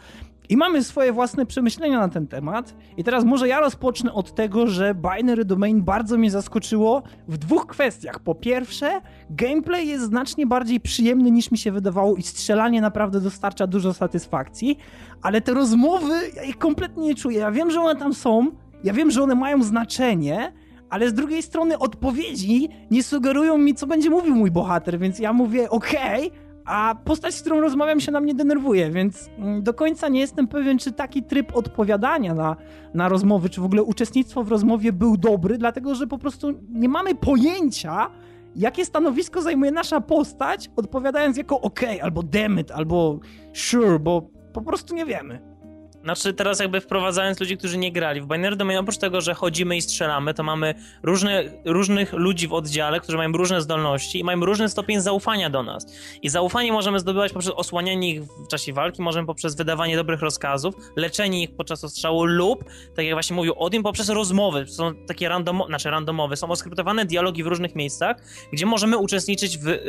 [0.48, 2.74] I mamy swoje własne przemyślenia na ten temat.
[2.96, 7.66] I teraz może ja rozpocznę od tego, że Binary Domain bardzo mnie zaskoczyło w dwóch
[7.66, 8.20] kwestiach.
[8.20, 13.66] Po pierwsze, gameplay jest znacznie bardziej przyjemny niż mi się wydawało i strzelanie naprawdę dostarcza
[13.66, 14.78] dużo satysfakcji,
[15.22, 17.38] ale te rozmowy, ja ich kompletnie nie czuję.
[17.38, 18.50] Ja wiem, że one tam są,
[18.84, 20.52] ja wiem, że one mają znaczenie,
[20.90, 25.32] ale z drugiej strony odpowiedzi nie sugerują mi, co będzie mówił mój bohater, więc ja
[25.32, 26.30] mówię okej,
[26.68, 30.48] a postać, z którą rozmawiam się na mnie denerwuje, więc mm, do końca nie jestem
[30.48, 32.57] pewien, czy taki tryb odpowiadania na,
[32.94, 36.88] na rozmowy, czy w ogóle uczestnictwo w rozmowie był dobry, dlatego że po prostu nie
[36.88, 38.11] mamy pojęcia,
[38.57, 43.20] jakie stanowisko zajmuje nasza postać, odpowiadając jako OK, albo damn albo
[43.52, 45.57] sure, bo po prostu nie wiemy.
[46.02, 49.76] Znaczy teraz jakby wprowadzając ludzi, którzy nie grali w Binary Domain, oprócz tego, że chodzimy
[49.76, 54.40] i strzelamy, to mamy różne, różnych ludzi w oddziale, którzy mają różne zdolności i mają
[54.40, 55.87] różny stopień zaufania do nas.
[56.22, 60.74] I zaufanie możemy zdobywać poprzez osłanianie ich w czasie walki, możemy poprzez wydawanie dobrych rozkazów,
[60.96, 62.64] leczenie ich podczas ostrzału lub,
[62.96, 64.66] tak jak właśnie mówił Odin, poprzez rozmowy.
[64.66, 68.16] Są takie randomo, znaczy randomowe, są oskryptowane dialogi w różnych miejscach,
[68.52, 69.82] gdzie możemy uczestniczyć w, y,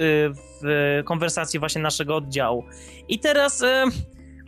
[0.62, 2.64] w konwersacji właśnie naszego oddziału.
[3.08, 3.66] I teraz y,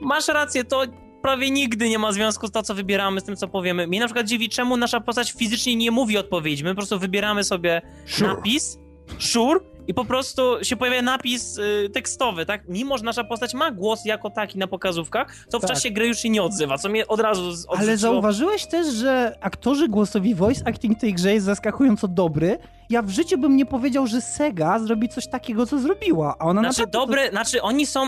[0.02, 0.84] masz rację, to
[1.21, 3.88] prawie nigdy nie ma związku z to, co wybieramy, z tym, co powiemy.
[3.88, 6.63] Mnie na przykład dziwi, czemu nasza postać fizycznie nie mówi odpowiedzi.
[6.63, 8.27] My po prostu wybieramy sobie Sure.
[8.34, 8.77] napis,
[9.19, 12.63] sure, i po prostu się pojawia napis y, tekstowy, tak?
[12.67, 15.69] Mimo, że nasza postać ma głos jako taki na pokazówkach, to w Tak.
[15.71, 17.97] czasie gry już się nie odzywa, co mnie od razu z- Ale odrzuciło.
[17.97, 22.57] zauważyłeś też, że aktorzy głosowi voice acting tej grze jest zaskakująco dobry.
[22.89, 26.62] Ja w życiu bym nie powiedział, że Sega zrobi coś takiego, co zrobiła, a ona
[26.62, 26.91] Znaczy naprawdę...
[26.99, 28.07] to- dobre, znaczy oni są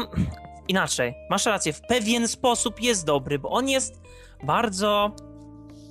[0.68, 1.14] inaczej.
[1.30, 4.02] Masz rację, w pewien sposób jest dobry, bo on jest
[4.44, 5.16] bardzo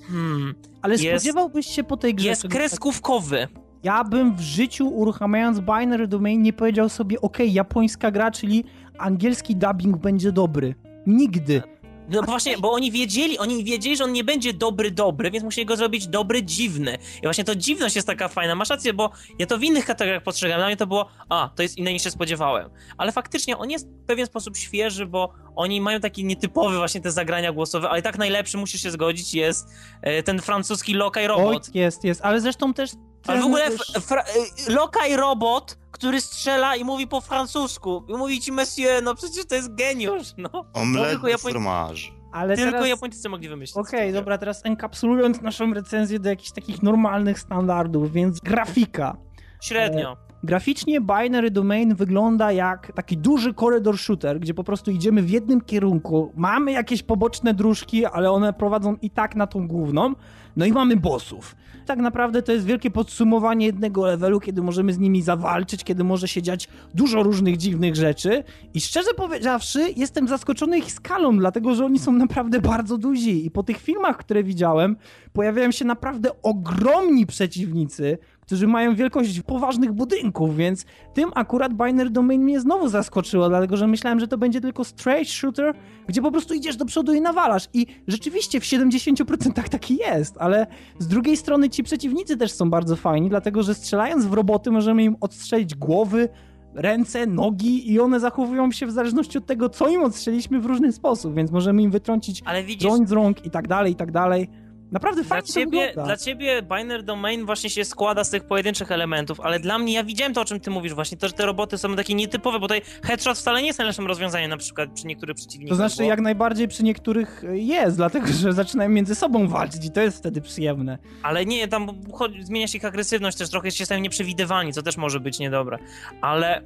[0.07, 2.27] hmm, Ale jest- spodziewałbyś się po tej grze...
[2.27, 3.47] jest czegoś kreskówkowy.
[3.83, 8.63] Ja bym w życiu uruchamiając Binary Domain nie powiedział sobie, okej, japońska gra, czyli
[8.97, 10.75] angielski dubbing będzie dobry.
[11.07, 11.61] Nigdy.
[12.09, 15.65] No właśnie, bo oni wiedzieli, oni wiedzieli, że on nie będzie dobry, dobry, więc musieli
[15.65, 16.97] go zrobić dobry, dziwny.
[17.17, 18.55] I właśnie to dziwność jest taka fajna.
[18.55, 20.57] Masz rację, bo ja to w innych kategoriach postrzegam.
[20.59, 22.69] Dla mnie to było, a, to jest inne niż się spodziewałem.
[22.97, 27.11] Ale faktycznie on jest w pewien sposób świeży, bo oni mają taki nietypowy właśnie te
[27.11, 29.67] zagrania głosowe, ale i tak najlepszy, musisz się zgodzić, jest
[30.01, 31.75] e, ten francuski Lokaj Oj, Robot.
[31.75, 32.91] jest, jest, ale zresztą też...
[33.27, 38.03] Ale w ogóle y, Lokaj Robot, który strzela i mówi po francusku.
[38.09, 40.49] I mówi ci monsieur, no przecież to jest geniusz, no.
[40.49, 41.51] To Omlet bez Japoń...
[41.51, 42.11] fromażu.
[42.31, 42.87] ale Tylko teraz...
[42.87, 43.77] Japończycy mogli wymyślić.
[43.77, 49.17] Okej, dobra, teraz enkapsulując naszą recenzję do jakichś takich normalnych standardów, więc grafika.
[49.61, 50.17] Średnio.
[50.43, 55.61] Graficznie Binary Domain wygląda jak taki duży korridor shooter, gdzie po prostu idziemy w jednym
[55.61, 60.13] kierunku, mamy jakieś poboczne dróżki, ale one prowadzą i tak na tą główną,
[60.55, 61.55] no i mamy bossów.
[61.85, 66.27] Tak naprawdę to jest wielkie podsumowanie jednego levelu, kiedy możemy z nimi zawalczyć, kiedy może
[66.27, 71.85] się dziać dużo różnych dziwnych rzeczy i szczerze powiedziawszy jestem zaskoczony ich skalą, dlatego że
[71.85, 74.95] oni są naprawdę bardzo duzi i po tych filmach, które widziałem,
[75.33, 82.43] pojawiają się naprawdę ogromni przeciwnicy, którzy mają wielkość poważnych budynków, więc tym akurat Binary Domain
[82.43, 85.73] mnie znowu zaskoczyło, dlatego że myślałem, że to będzie tylko straight shooter,
[86.07, 87.67] gdzie po prostu idziesz do przodu i nawalasz.
[87.73, 90.67] I rzeczywiście w 70% taki jest, ale
[90.99, 95.03] z drugiej strony ci przeciwnicy też są bardzo fajni, dlatego że strzelając w roboty możemy
[95.03, 96.29] im odstrzelić głowy,
[96.75, 100.91] ręce, nogi i one zachowują się w zależności od tego, co im odstrzeliśmy w różny
[100.91, 104.11] sposób, więc możemy im wytrącić Ale widzisz, broń z rąk i tak dalej, i tak
[104.11, 104.49] dalej.
[104.93, 106.03] Naprawdę dla fajnie to ciebie, wygląda.
[106.03, 110.03] dla ciebie Binary Domain właśnie się składa z tych pojedynczych elementów, ale dla mnie, ja
[110.03, 112.67] widziałem to, o czym ty mówisz właśnie, to, że te roboty są takie nietypowe, bo
[112.67, 115.69] tutaj headshot wcale nie jest najlepszym rozwiązaniem na przykład przy niektórych przeciwnikach.
[115.69, 116.03] To znaczy, bo...
[116.03, 120.41] jak najbardziej przy niektórych jest, dlatego że zaczynają między sobą walczyć i to jest wtedy
[120.41, 120.97] przyjemne.
[121.23, 124.97] Ale nie, tam chodzi, zmienia się ich agresywność też, trochę się stają nieprzewidywalni, co też
[124.97, 125.77] może być niedobre.
[126.21, 126.63] Ale y,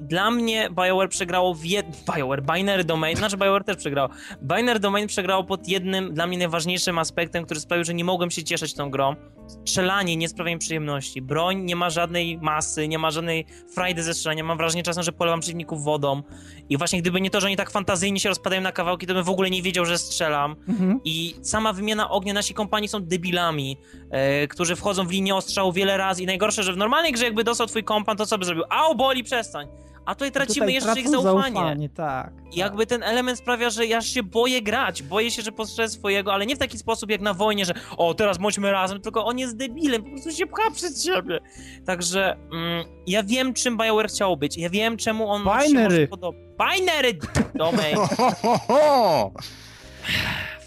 [0.00, 1.86] dla mnie BioWare przegrało w jed...
[2.16, 4.08] BioWare, Binary Domain, znaczy BioWare też przegrało.
[4.42, 8.44] Binary Domain przegrało pod jednym, dla mnie najważniejszym aspektem, który sprawił, że nie mogłem się
[8.44, 9.16] cieszyć tą grą.
[9.46, 11.22] Strzelanie nie sprawia mi przyjemności.
[11.22, 14.44] Broń nie ma żadnej masy, nie ma żadnej frajdy ze strzelania.
[14.44, 16.22] Mam wrażenie czasem, że polewam przeciwników wodą.
[16.68, 19.24] I właśnie gdyby nie to, że oni tak fantazyjnie się rozpadają na kawałki, to bym
[19.24, 20.56] w ogóle nie wiedział, że strzelam.
[20.68, 21.00] Mhm.
[21.04, 23.76] I sama wymiana ognia, nasi kompanii są debilami,
[24.10, 27.44] e, którzy wchodzą w linię ostrzału wiele razy i najgorsze, że w normalnej grze jakby
[27.44, 28.64] dostał twój kompan, to co by zrobił?
[28.70, 29.68] Au, boli, przestań!
[30.06, 31.88] A tutaj tracimy Tutaj jeszcze ich tracą zaufanie.
[31.88, 32.32] tak.
[32.52, 36.32] I jakby ten element sprawia, że ja się boję grać, boję się, że postrzelę swojego,
[36.34, 39.38] ale nie w taki sposób jak na wojnie, że o, teraz bądźmy razem, tylko on
[39.38, 41.40] jest debilem, po prostu się pcha przed siebie.
[41.86, 45.84] Także mm, ja wiem, czym BioWare chciał być, ja wiem, czemu on się Binary.
[45.94, 46.40] może podobać.
[46.76, 47.18] Binary
[47.54, 47.96] domain!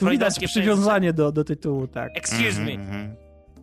[0.02, 2.12] Widać przywiązanie do, do tytułu, tak.
[2.18, 2.72] Excuse me.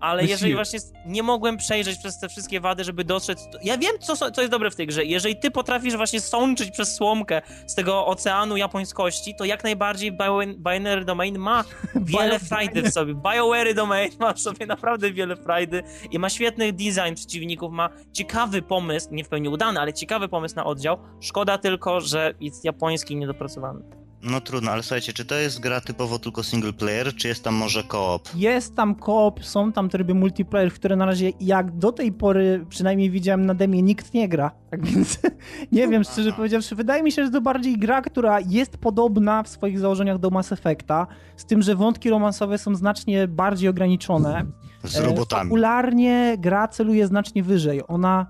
[0.06, 0.30] Ale Monsieur.
[0.30, 3.48] jeżeli właśnie nie mogłem przejrzeć przez te wszystkie wady, żeby dostrzec...
[3.62, 5.04] Ja wiem, co, co jest dobre w tej grze.
[5.04, 10.54] Jeżeli ty potrafisz właśnie sączyć przez słomkę z tego oceanu japońskości, to jak najbardziej Bio-
[10.56, 11.64] Binary Domain ma
[11.94, 13.14] wiele frajdy w sobie.
[13.14, 18.62] BioWare Domain ma w sobie naprawdę wiele frajdy i ma świetny design przeciwników, ma ciekawy
[18.62, 20.98] pomysł, nie w pełni udany, ale ciekawy pomysł na oddział.
[21.20, 24.05] Szkoda tylko, że jest japoński i niedopracowany.
[24.22, 27.54] No trudno, ale słuchajcie, czy to jest gra typowo tylko single player, czy jest tam
[27.54, 28.28] może koop?
[28.34, 32.66] Jest tam koop, są tam tryby multiplayer, w które na razie jak do tej pory
[32.68, 34.50] przynajmniej widziałem na demie nikt nie gra.
[34.70, 35.18] Tak więc
[35.72, 39.48] nie wiem, szczerze powiedziawszy, wydaje mi się, że to bardziej gra, która jest podobna w
[39.48, 44.44] swoich założeniach do Mass Effecta, z tym, że wątki romansowe są znacznie bardziej ograniczone.
[44.84, 45.42] Z E, robotami.
[45.42, 47.82] Fabularnie gra celuje znacznie wyżej.
[47.88, 48.26] Ona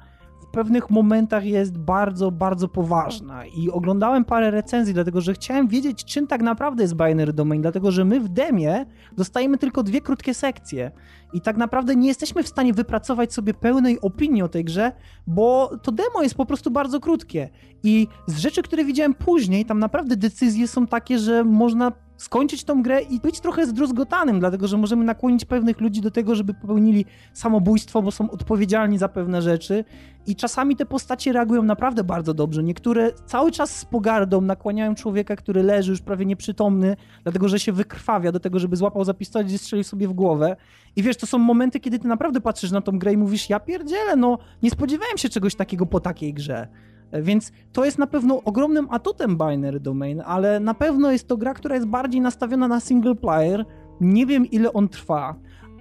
[0.57, 3.47] pewnych momentach jest bardzo, bardzo poważna.
[3.47, 7.91] I oglądałem parę recenzji, dlatego że chciałem wiedzieć, czym tak naprawdę jest Binary Domain, dlatego
[7.91, 10.91] że my w demie dostajemy tylko dwie krótkie sekcje.
[11.33, 14.93] I tak naprawdę nie jesteśmy w stanie wypracować sobie pełnej opinii o tej grze,
[15.27, 17.49] bo to demo jest po prostu bardzo krótkie.
[17.83, 22.83] I z rzeczy, które widziałem później, tam naprawdę decyzje są takie, że można skończyć tą
[22.83, 27.05] grę i być trochę zdruzgotanym, dlatego że możemy nakłonić pewnych ludzi do tego, żeby popełnili
[27.33, 29.85] samobójstwo, bo są odpowiedzialni za pewne rzeczy
[30.27, 32.63] i czasami te postacie reagują naprawdę bardzo dobrze.
[32.63, 37.73] Niektóre cały czas z pogardą nakłaniają człowieka, który leży już prawie nieprzytomny, dlatego że się
[37.73, 40.57] wykrwawia do tego, żeby złapał za pistolet i strzelił sobie w głowę.
[40.97, 43.61] I wiesz, to są momenty, kiedy ty naprawdę patrzysz na tą grę i mówisz, ja
[43.61, 46.69] pierdzielę, no nie spodziewałem się czegoś takiego po takiej grze.
[47.13, 51.55] Więc to jest na pewno ogromnym atutem Binary Domain, ale na pewno jest to gra,
[51.55, 53.65] która jest bardziej nastawiona na single player.
[54.01, 55.35] Nie wiem, ile on trwa,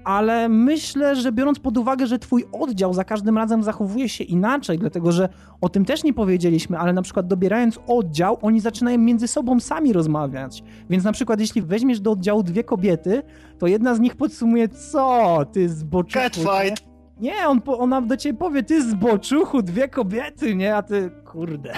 [0.05, 4.79] ale myślę, że biorąc pod uwagę, że twój oddział za każdym razem zachowuje się inaczej,
[4.79, 5.29] dlatego że
[5.61, 9.93] o tym też nie powiedzieliśmy, ale na przykład dobierając oddział, oni zaczynają między sobą sami
[9.93, 10.63] rozmawiać.
[10.89, 13.23] Więc na przykład jeśli weźmiesz do oddziału dwie kobiety,
[13.59, 16.13] to jedna z nich podsumuje, co ty nie?
[16.13, 16.94] Catfight!
[17.19, 20.75] Nie, on, po- ona do ciebie powie, ty zboczuchu, dwie kobiety, nie?
[20.75, 21.73] A ty, kurde.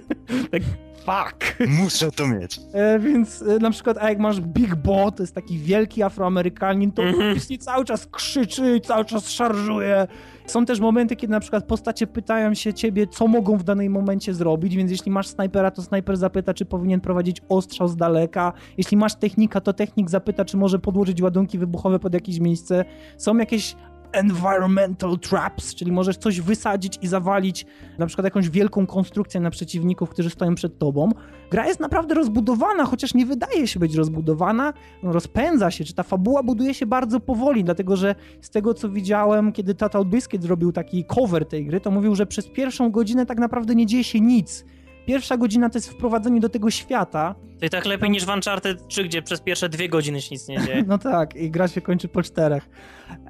[0.52, 0.62] tak,
[0.98, 1.58] fuck.
[1.82, 2.60] Muszę to mieć.
[2.72, 6.92] E, więc e, na przykład, a jak masz Big Bo, to jest taki wielki afroamerykanin,
[6.92, 7.28] to Mhm.
[7.34, 10.06] faktycznie cały czas krzyczy, cały czas szarżuje.
[10.46, 14.34] Są też momenty, kiedy na przykład postacie pytają się ciebie, co mogą w danym momencie
[14.34, 18.52] zrobić, więc jeśli masz snajpera, to snajper zapyta, czy powinien prowadzić ostrzał z daleka.
[18.78, 22.84] Jeśli masz technika, to technik zapyta, czy może podłożyć ładunki wybuchowe pod jakieś miejsce.
[23.16, 23.76] Są jakieś
[24.12, 27.66] environmental traps, czyli możesz coś wysadzić i zawalić,
[27.98, 31.08] na przykład jakąś wielką konstrukcję na przeciwników, którzy stoją przed tobą.
[31.50, 34.72] Gra jest naprawdę rozbudowana, chociaż nie wydaje się być rozbudowana,
[35.02, 38.88] no, rozpędza się, czy ta fabuła buduje się bardzo powoli, dlatego że z tego co
[38.88, 43.26] widziałem, kiedy Total Biscuit zrobił taki cover tej gry, to mówił, że przez pierwszą godzinę
[43.26, 44.64] tak naprawdę nie dzieje się nic.
[45.06, 48.88] Pierwsza godzina to jest wprowadzenie do tego świata, To i tak lepiej niż w Uncharted
[48.88, 50.84] 3, gdzie przez pierwsze dwie godziny się nic nie dzieje.
[50.88, 52.68] no tak, i gra się kończy po czterech.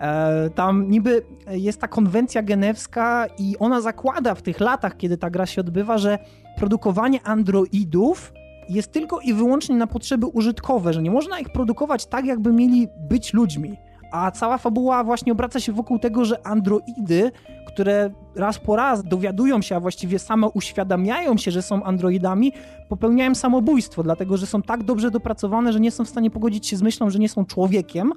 [0.00, 5.30] E, tam niby jest ta konwencja genewska i ona zakłada w tych latach, kiedy ta
[5.30, 6.18] gra się odbywa, że
[6.56, 8.32] produkowanie androidów
[8.68, 12.88] jest tylko i wyłącznie na potrzeby użytkowe, że nie można ich produkować tak, jakby mieli
[13.08, 13.76] być ludźmi.
[14.12, 17.30] A cała fabuła właśnie obraca się wokół tego, że androidy,
[17.66, 22.52] które raz po raz dowiadują się, a właściwie same uświadamiają się, że są androidami,
[22.88, 26.76] popełniają samobójstwo, dlatego że są tak dobrze dopracowane, że nie są w stanie pogodzić się
[26.76, 28.12] z myślą, że nie są człowiekiem,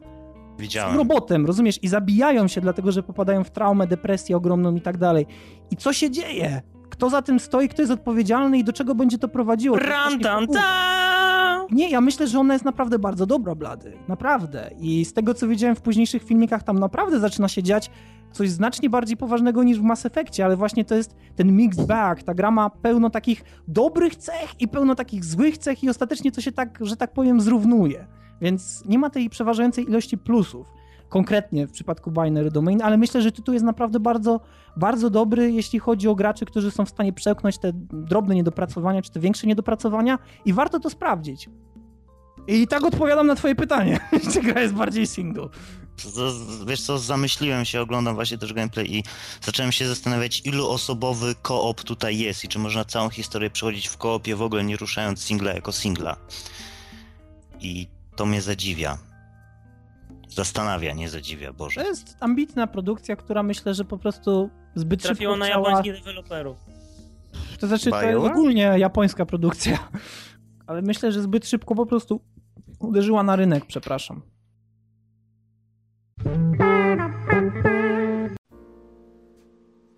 [0.60, 0.98] Widziałem.
[0.98, 1.84] robotem, rozumiesz?
[1.84, 5.26] I zabijają się, dlatego że popadają w traumę, depresję ogromną i tak dalej.
[5.72, 6.62] I co się dzieje?
[6.90, 9.78] Kto za tym stoi, kto jest odpowiedzialny i do czego będzie to prowadziło?
[9.78, 9.94] To jest
[11.72, 13.98] Nie, ja myślę, że ona jest naprawdę bardzo dobra, Blady.
[14.08, 14.72] Naprawdę.
[14.80, 17.92] I z tego, co widziałem w późniejszych filmikach, tam naprawdę zaczyna się dziać
[18.32, 22.24] coś znacznie bardziej poważnego niż w Mass Effectie, ale właśnie to jest ten mixed bag.
[22.24, 26.42] Ta gra ma pełno takich dobrych cech i pełno takich złych cech i ostatecznie to
[26.42, 28.08] się tak, że tak powiem, zrównuje.
[28.42, 30.68] Więc nie ma tej przeważającej ilości plusów.
[31.10, 34.40] Konkretnie w przypadku Binary Domain, ale myślę, że tytuł jest naprawdę bardzo,
[34.78, 39.12] bardzo dobry, jeśli chodzi o graczy, którzy są w stanie przełknąć te drobne niedopracowania, czy
[39.12, 41.50] te większe niedopracowania i warto to sprawdzić.
[42.48, 44.00] I tak odpowiadam na twoje pytanie,
[44.34, 45.50] czy gra jest bardziej single.
[46.68, 49.04] Wiesz co, zamyśliłem się, oglądam właśnie też gameplay i
[49.42, 53.98] zacząłem się zastanawiać, ilu osobowy koop tutaj jest i czy można całą historię przechodzić w
[53.98, 56.18] koopie, w ogóle nie ruszając singla jako singla.
[57.60, 58.98] I to mnie zadziwia.
[60.36, 61.82] Zastanawia, nie zadziwia, Boże.
[61.82, 65.70] To jest ambitna produkcja, która myślę, że po prostu zbyt Trafiło szybko na chciała...
[65.70, 66.58] japońskich deweloperów.
[67.60, 69.78] To znaczy, to jest ogólnie japońska produkcja.
[70.68, 72.22] Ale myślę, że zbyt szybko po prostu
[72.80, 74.22] uderzyła na rynek, przepraszam.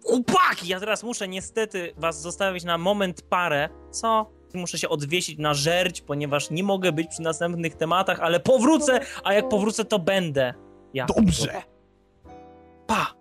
[0.04, 3.70] Chłopaki, ja teraz muszę niestety was zostawić na moment parę.
[3.92, 4.37] Co?
[4.54, 9.34] Muszę się odwiesić na żerć, ponieważ nie mogę być przy następnych tematach, ale powrócę, a
[9.34, 10.54] jak powrócę, to będę.
[10.94, 11.06] Ja.
[11.06, 11.62] Dobrze.
[12.88, 13.14] Pa!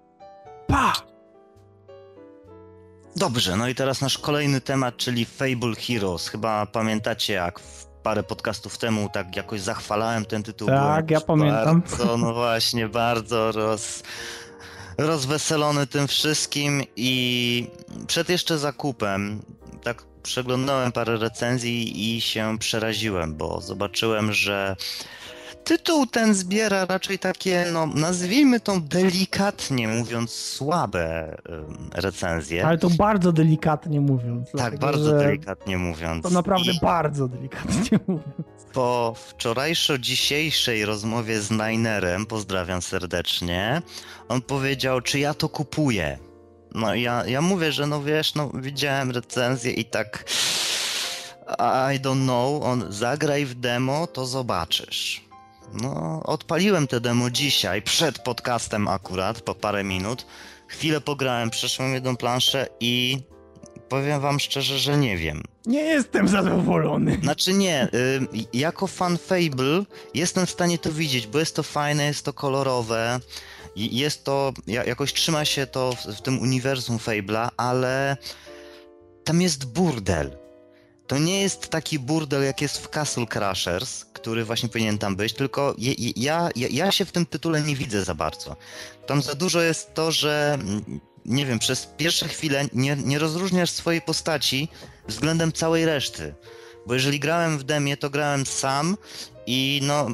[0.66, 0.92] Pa!
[3.16, 6.28] Dobrze, no i teraz nasz kolejny temat, czyli Fable Heroes.
[6.28, 7.60] Chyba pamiętacie, jak
[8.02, 10.68] parę podcastów temu tak jakoś zachwalałem ten tytuł.
[10.68, 11.82] Tak, ja pamiętam.
[11.82, 14.02] Bardzo, no właśnie, bardzo roz,
[14.98, 17.70] rozweselony tym wszystkim i
[18.06, 19.42] przed jeszcze zakupem
[19.82, 24.76] tak przeglądałem parę recenzji i się przeraziłem, bo zobaczyłem, że
[25.64, 31.36] tytuł ten zbiera raczej takie, no nazwijmy to delikatnie mówiąc, słabe
[31.94, 32.66] recenzje.
[32.66, 34.48] Ale to bardzo delikatnie mówiąc.
[34.56, 36.22] Tak, bardzo delikatnie mówiąc.
[36.22, 38.46] To naprawdę I bardzo delikatnie mówiąc.
[38.72, 43.82] Po wczorajszo-dzisiejszej rozmowie z Ninerem, pozdrawiam serdecznie,
[44.28, 46.18] on powiedział, czy ja to kupuję.
[46.76, 50.24] No ja, ja mówię, że no wiesz, no widziałem recenzję i tak
[51.94, 55.24] I don't know, on zagraj w demo, to zobaczysz.
[55.72, 60.26] No, odpaliłem te demo dzisiaj, przed podcastem akurat, po parę minut.
[60.68, 63.18] Chwilę pograłem, przeszłem jedną planszę i
[63.88, 65.42] powiem wam szczerze, że nie wiem.
[65.66, 67.18] Nie jestem zadowolony.
[67.22, 69.84] Znaczy nie, y, jako fan Fable
[70.14, 73.20] jestem w stanie to widzieć, bo jest to fajne, jest to kolorowe,
[73.76, 78.16] jest to, jakoś trzyma się to w, w tym uniwersum Fable'a, ale
[79.24, 80.36] tam jest burdel.
[81.06, 85.32] To nie jest taki burdel, jak jest w Castle Crashers, który właśnie powinien tam być,
[85.32, 85.74] tylko
[86.16, 88.56] ja, ja, ja się w tym tytule nie widzę za bardzo.
[89.06, 93.70] Tam za dużo jest to, że mm, nie wiem, przez pierwsze chwile nie, nie rozróżniasz
[93.70, 94.68] swojej postaci
[95.08, 96.34] względem całej reszty.
[96.86, 98.96] Bo jeżeli grałem w demie, to grałem sam
[99.46, 100.08] i no,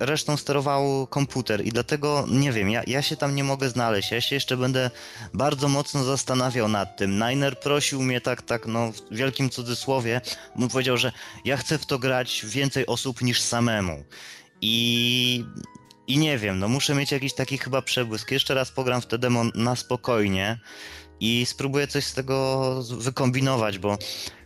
[0.00, 4.10] resztą sterował komputer i dlatego nie wiem, ja, ja się tam nie mogę znaleźć.
[4.10, 4.90] Ja się jeszcze będę
[5.34, 7.18] bardzo mocno zastanawiał nad tym.
[7.28, 10.20] Niner prosił mnie tak, tak, no, w wielkim cudzysłowie,
[10.56, 11.12] mu powiedział, że
[11.44, 14.04] ja chcę w to grać więcej osób niż samemu.
[14.60, 15.44] I,
[16.06, 18.30] I nie wiem, no muszę mieć jakiś taki chyba przebłysk.
[18.30, 20.58] Jeszcze raz pogram w te demo na spokojnie
[21.20, 23.98] i spróbuję coś z tego wykombinować, bo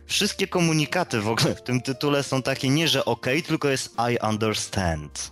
[0.09, 4.17] wszystkie komunikaty w ogóle w tym tytule są takie nie, że ok, tylko jest I
[4.27, 5.31] understand.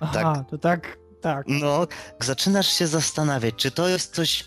[0.00, 1.44] Aha, tak, to tak, tak.
[1.48, 1.86] No,
[2.20, 4.44] zaczynasz się zastanawiać, czy to jest coś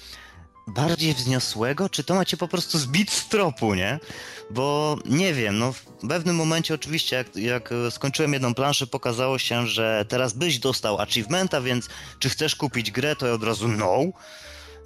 [0.67, 3.99] bardziej wzniosłego, czy to macie po prostu zbić z tropu, nie?
[4.51, 9.67] Bo nie wiem, no w pewnym momencie oczywiście jak, jak skończyłem jedną planszę pokazało się,
[9.67, 13.99] że teraz byś dostał achievementa, więc czy chcesz kupić grę, to ja od razu no.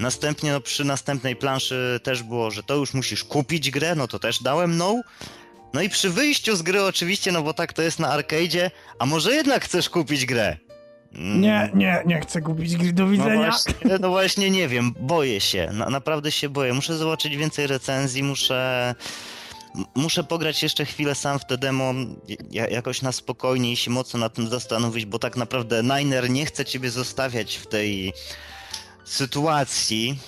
[0.04, 4.20] Następnie no, przy następnej planszy też było, że to już musisz kupić grę, no to
[4.20, 5.02] też dałem no.
[5.74, 9.06] No i przy wyjściu z gry oczywiście, no bo tak to jest na arcade'zie, a
[9.06, 10.58] może jednak chcesz kupić grę?
[11.14, 11.42] Mm.
[11.42, 13.34] Nie, nie, nie chcę kupić gry, do no widzenia.
[13.34, 16.74] No właśnie, no właśnie nie wiem, boję się, na, naprawdę się boję.
[16.74, 18.96] Muszę zobaczyć więcej recenzji, muszę...
[19.96, 21.94] Muszę pograć jeszcze chwilę sam w te demo,
[22.52, 26.66] jakoś na spokojnie i się mocno nad tym zastanowić, bo tak naprawdę Niner nie chce
[26.66, 28.14] ciebie zostawiać w tej
[29.06, 30.20] sytuacji,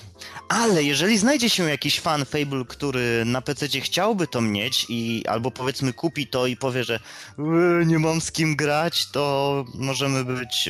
[0.49, 5.51] ale jeżeli znajdzie się jakiś fan Fable, który na PC chciałby to mieć i albo
[5.51, 10.69] powiedzmy kupi to i powie, że e, nie mam z kim grać, to możemy być,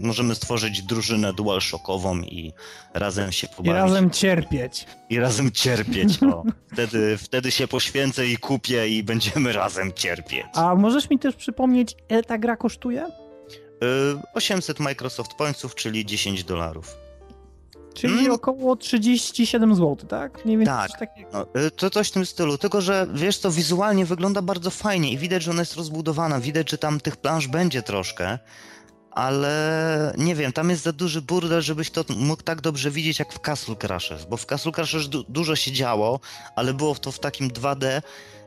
[0.00, 2.52] możemy stworzyć drużynę DualShockową i
[2.94, 3.70] razem się pobawić.
[3.70, 4.86] I razem cierpieć.
[5.10, 6.42] I razem cierpieć, o.
[6.72, 10.46] wtedy, wtedy się poświęcę i kupię i będziemy razem cierpieć.
[10.54, 13.06] A możesz mi też przypomnieć, ile ta gra kosztuje?
[14.34, 17.01] 800 e, Microsoft Pointsów, czyli 10 dolarów.
[17.94, 18.32] Czyli hmm?
[18.32, 20.44] około 37 zł, tak?
[20.44, 20.90] Nie wiem, tak.
[21.32, 25.12] No, y, to coś w tym stylu, tylko że wiesz to wizualnie wygląda bardzo fajnie
[25.12, 28.38] i widać, że ona jest rozbudowana, widać, że tam tych planż będzie troszkę,
[29.10, 33.32] ale nie wiem, tam jest za duży burdel, żebyś to mógł tak dobrze widzieć jak
[33.32, 36.20] w Castle Crashers, bo w Castle Crashers du dużo się działo,
[36.56, 38.02] ale było to w takim 2D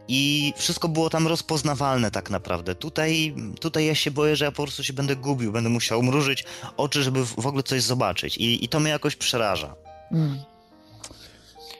[0.08, 2.76] i wszystko było tam rozpoznawalne tak naprawdę.
[2.76, 6.46] Tutaj, tutaj ja się boję, że ja po prostu się będę gubił, będę musiał mrużyć
[6.78, 9.76] oczy, żeby w ogóle coś zobaczyć i, i to mnie jakoś przeraża.
[10.10, 10.40] Hmm.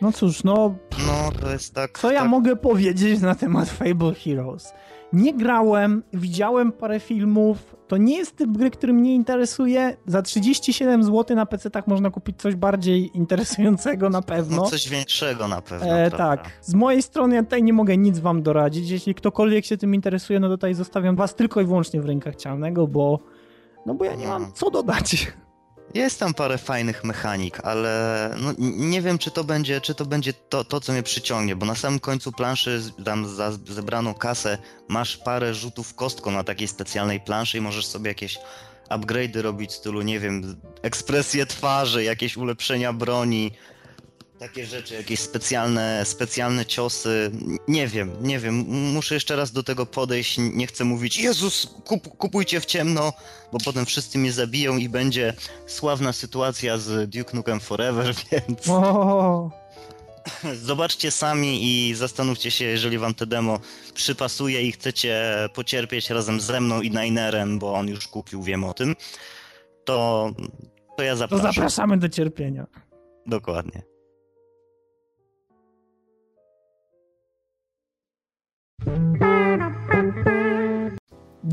[0.02, 0.76] No cóż, no...
[1.08, 2.00] No, to jest tak...
[2.00, 2.30] Co ja tak...
[2.30, 4.74] mogę powiedzieć na temat Fable Heroes?
[5.16, 7.76] Nie grałem, widziałem parę filmów.
[7.88, 9.98] To nie jest typ gry, który mnie interesuje.
[10.08, 14.58] Za 37 zł na PC tak można kupić coś bardziej interesującego na pewno.
[14.58, 15.88] No coś większego na pewno.
[15.88, 16.52] E, tak.
[16.62, 18.90] Z mojej strony ja tutaj nie mogę nic wam doradzić.
[18.90, 22.88] Jeśli ktokolwiek się tym interesuje, no tutaj zostawiam was tylko i wyłącznie w rękach cialnego,
[22.88, 23.20] bo
[23.86, 25.34] no bo ja nie mam co dodać.
[25.96, 30.34] Jest tam parę fajnych mechanik, ale no, nie wiem, czy to będzie, czy to, będzie
[30.34, 35.18] to, to, co mnie przyciągnie, bo na samym końcu planszy, tam za zebraną kasę, masz
[35.18, 38.38] parę rzutów kostką na takiej specjalnej planszy i możesz sobie jakieś
[38.90, 43.52] upgrade'y robić w stylu, nie wiem, ekspresję twarzy, jakieś ulepszenia broni,
[44.40, 47.32] takie rzeczy, jakieś specjalne, specjalne ciosy.
[47.68, 48.56] Nie wiem, nie wiem.
[48.94, 50.38] Muszę jeszcze raz do tego podejść.
[50.38, 53.14] Nie chcę mówić, Jezus, kup, kupujcie w ciemno,
[53.52, 55.34] bo potem wszyscy mnie zabiją i będzie
[55.68, 58.70] sławna sytuacja z Duke Nukem Forever, więc.
[58.70, 59.52] O,
[60.62, 63.60] Zobaczcie sami i zastanówcie się, jeżeli wam te demo
[63.94, 68.74] przypasuje i chcecie pocierpieć razem ze mną i Ninerem, bo on już kupił, wiem o
[68.74, 68.96] tym,
[69.86, 70.30] to,
[70.98, 71.54] to ja to zapraszam.
[71.54, 72.68] zapraszamy do cierpienia.
[73.28, 73.95] Dokładnie.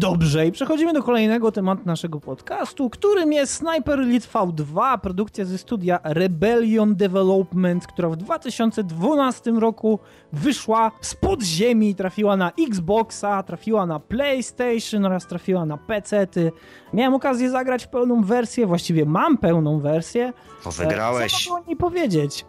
[0.03, 5.59] Dobrze, i przechodzimy do kolejnego tematu naszego podcastu, którym jest Sniper Elite V2, produkcja ze
[5.59, 9.99] studia Rebellion Development, która w 2012 roku
[10.33, 16.53] wyszła z podziemi i trafiła na Xboxa, trafiła na PlayStation oraz trafiła na PC-ty.
[16.93, 20.33] Miałem okazję zagrać pełną wersję, właściwie mam pełną wersję.
[20.65, 21.45] Bo wygrałeś.
[21.45, 22.47] Co mogę o niej powiedzieć?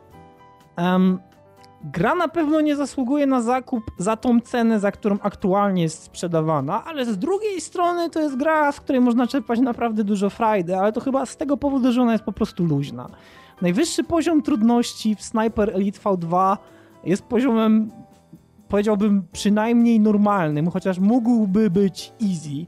[0.76, 1.20] Em,
[1.84, 6.84] gra na pewno nie zasługuje na zakup za tą cenę, za którą aktualnie jest sprzedawana,
[6.86, 10.92] ale z drugiej strony to jest gra, z której można czerpać naprawdę dużo frajdy, ale
[10.92, 13.10] to chyba z tego powodu, że ona jest po prostu luźna.
[13.62, 16.58] Najwyższy poziom trudności w Sniper Elite V2
[17.04, 17.92] jest poziomem,
[18.68, 22.66] powiedziałbym, przynajmniej normalnym, chociaż mógłby być easy.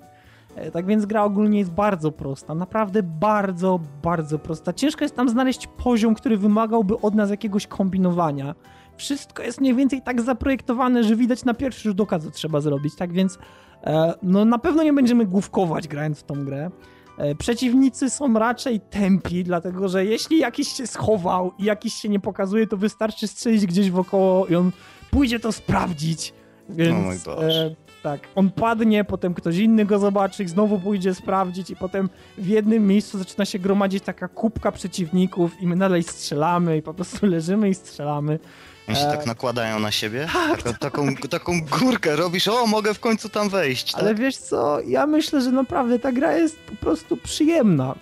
[0.56, 4.74] E, Tak więc gra ogólnie jest bardzo prosta, naprawdę bardzo, bardzo prosta.
[4.74, 8.56] Ciężko jest tam znaleźć poziom, który wymagałby od nas jakiegoś kombinowania.
[8.98, 12.96] Wszystko jest mniej więcej tak zaprojektowane, że widać na pierwszy rzut oka, co trzeba zrobić.
[12.96, 13.38] Tak więc
[13.84, 16.70] e, no na pewno nie będziemy główkować grając w tą grę.
[17.18, 22.20] E, Przeciwnicy są raczej tępi, dlatego że jeśli jakiś się schował i jakiś się nie
[22.20, 24.72] pokazuje, to wystarczy strzelić gdzieś wokoło i on
[25.12, 26.34] pójdzie to sprawdzić.
[26.70, 27.66] Więc, O mój Boże.
[27.66, 32.48] e, tak, on padnie, potem ktoś inny go zobaczy, znowu pójdzie sprawdzić i potem w
[32.48, 37.26] jednym miejscu zaczyna się gromadzić taka kubka przeciwników i my dalej strzelamy i po prostu
[37.36, 38.40] leżymy i strzelamy.
[38.88, 40.28] Oni się E, tak nakładają na siebie?
[40.56, 43.92] Taką, taką, taką górkę robisz, o, mogę w końcu tam wejść.
[43.92, 44.02] Tak?
[44.02, 47.96] Ale wiesz co, ja myślę, że naprawdę ta gra jest po prostu przyjemna.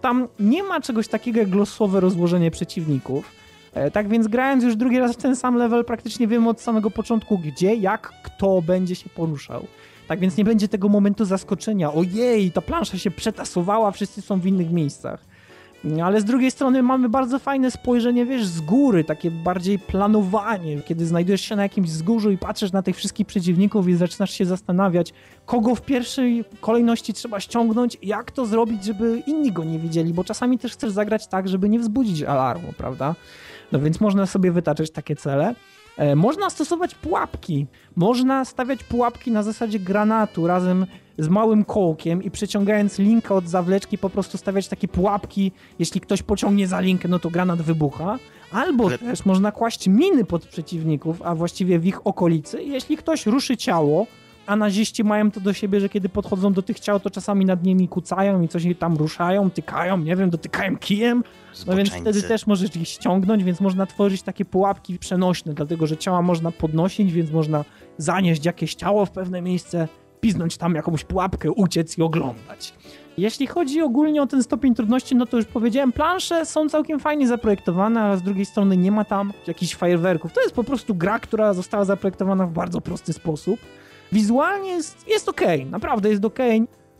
[0.00, 3.30] Tam nie ma czegoś takiego jak losowe rozłożenie przeciwników.
[3.74, 6.90] E, Tak więc grając już drugi raz w ten sam level, praktycznie wiemy od samego
[6.90, 9.66] początku, gdzie, jak, kto będzie się poruszał.
[10.08, 11.92] Tak więc nie będzie tego momentu zaskoczenia.
[11.92, 15.20] Ojej, ta plansza się przetasowała, wszyscy są w innych miejscach.
[16.04, 21.06] Ale z drugiej strony mamy bardzo fajne spojrzenie, wiesz, z góry, takie bardziej planowanie, kiedy
[21.06, 25.12] znajdujesz się na jakimś wzgórzu i patrzysz na tych wszystkich przeciwników i zaczynasz się zastanawiać,
[25.46, 30.24] kogo w pierwszej kolejności trzeba ściągnąć, jak to zrobić, żeby inni go nie widzieli, bo
[30.24, 33.14] czasami też chcesz zagrać tak, żeby nie wzbudzić alarmu, prawda?
[33.72, 35.54] No więc można sobie wytaczać takie cele.
[35.96, 37.66] E, Można stosować pułapki.
[37.96, 40.86] Można stawiać pułapki na zasadzie granatu razem
[41.18, 45.52] z małym kołkiem i przeciągając linkę od zawleczki po prostu stawiać takie pułapki.
[45.78, 48.18] Jeśli ktoś pociągnie za linkę, no to granat wybucha.
[48.52, 52.62] Albo Ale- też można kłaść miny pod przeciwników, a właściwie w ich okolicy.
[52.62, 54.06] Jeśli ktoś ruszy ciało,
[54.46, 57.64] a naziści mają to do siebie, że kiedy podchodzą do tych ciał, to czasami nad
[57.64, 61.24] nimi kucają i coś tam ruszają, tykają, nie wiem, dotykają kijem.
[61.66, 65.96] No więc wtedy też możesz ich ściągnąć, więc można tworzyć takie pułapki przenośne, dlatego że
[65.96, 67.64] ciała można podnosić, więc można
[67.98, 69.88] zanieść jakieś ciało w pewne miejsce,
[70.24, 72.74] piznąć tam jakąś pułapkę, uciec i oglądać.
[73.18, 77.28] Jeśli chodzi ogólnie o ten stopień trudności, no to już powiedziałem, plansze są całkiem fajnie
[77.28, 80.32] zaprojektowane, ale z drugiej strony nie ma tam jakichś fajerwerków.
[80.32, 83.60] To jest po prostu gra, która została zaprojektowana w bardzo prosty sposób.
[84.12, 86.38] Wizualnie jest, jest ok, naprawdę jest ok.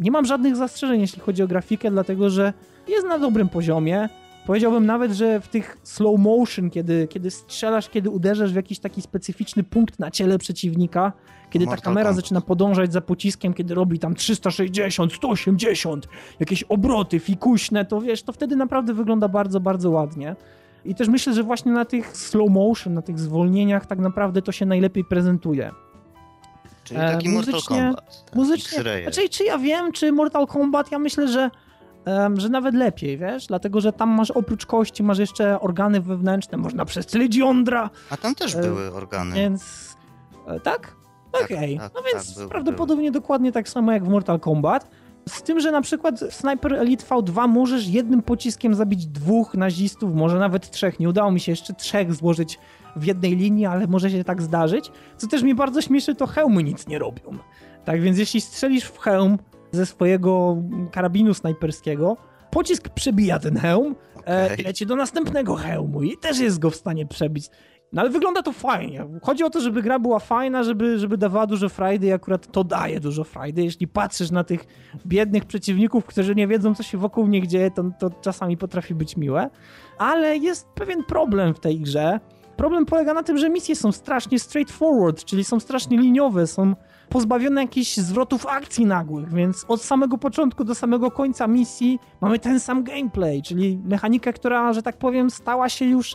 [0.01, 2.53] Nie mam żadnych zastrzeżeń, jeśli chodzi o grafikę, dlatego że
[2.89, 4.09] jest na dobrym poziomie.
[4.47, 9.03] Powiedziałbym nawet, że w tych slow motion, kiedy, kiedy strzelasz, kiedy uderzasz w jakiś taki
[9.03, 11.13] specyficzny punkt na ciele przeciwnika,
[11.51, 12.17] kiedy ta Mortal kamera Kombat.
[12.25, 16.09] zaczyna podążać za pociskiem, kiedy robi tam 360, 180,
[16.41, 20.37] jakieś obroty fikuśne, to wiesz, to wtedy naprawdę wygląda bardzo, bardzo ładnie.
[20.85, 24.53] I też myślę, że właśnie na tych slow motion, na tych zwolnieniach tak naprawdę to
[24.53, 25.71] się najlepiej prezentuje.
[26.85, 28.25] Czyli e, taki Mortal muzycznie- Kombat.
[28.27, 31.51] tak, Muzycznie, znaczy czy ja wiem, czy Mortal Kombat, ja myślę, że,
[32.37, 36.85] że nawet lepiej, wiesz, dlatego, że tam masz oprócz kości, masz jeszcze organy wewnętrzne, można
[36.85, 39.35] przestrzelić jądra, A tam też e, były organy.
[39.35, 39.95] więc
[40.47, 40.97] e, tak?
[41.33, 44.91] Tak, Okej, tak, no tak, więc były, prawdopodobnie dokładnie tak samo jak w Mortal Kombat.
[45.29, 50.15] Z tym, że na przykład w Sniper Elite V2 możesz jednym pociskiem zabić dwóch nazistów,
[50.15, 51.01] może nawet trzech.
[51.01, 52.59] Nie udało mi się jeszcze trzech złożyć
[52.97, 54.91] w jednej linii, ale może się tak zdarzyć.
[55.17, 57.39] Co też mnie bardzo śmieszy, to hełmy nic nie robią.
[57.85, 59.39] Tak więc jeśli strzelisz w hełm
[59.75, 60.57] ze swojego
[60.93, 62.17] karabinu snajperskiego,
[62.51, 63.97] pocisk przebija ten hełm
[64.27, 64.61] e, Okej.
[64.61, 67.51] i leci do następnego hełmu i też jest go w stanie przebić.
[67.93, 69.07] No ale wygląda to fajnie.
[69.23, 72.65] Chodzi o to, żeby gra była fajna, żeby, żeby dawała dużo frajdy i akurat to
[72.65, 73.63] daje dużo frajdy.
[73.63, 74.65] Jeśli patrzysz na tych
[75.07, 79.17] biednych przeciwników, którzy nie wiedzą, co się wokół nich dzieje, to, to czasami potrafi być
[79.17, 79.51] miłe.
[79.99, 82.21] Ale jest pewien problem w tej grze.
[82.57, 86.75] Problem polega na tym, że misje są strasznie straightforward, czyli są strasznie liniowe, są
[87.15, 92.61] pozbawione jakichś zwrotów akcji nagłych, więc od samego początku do samego końca misji mamy ten
[92.61, 96.15] sam gameplay, czyli mechanika, która, że tak powiem, stała się już.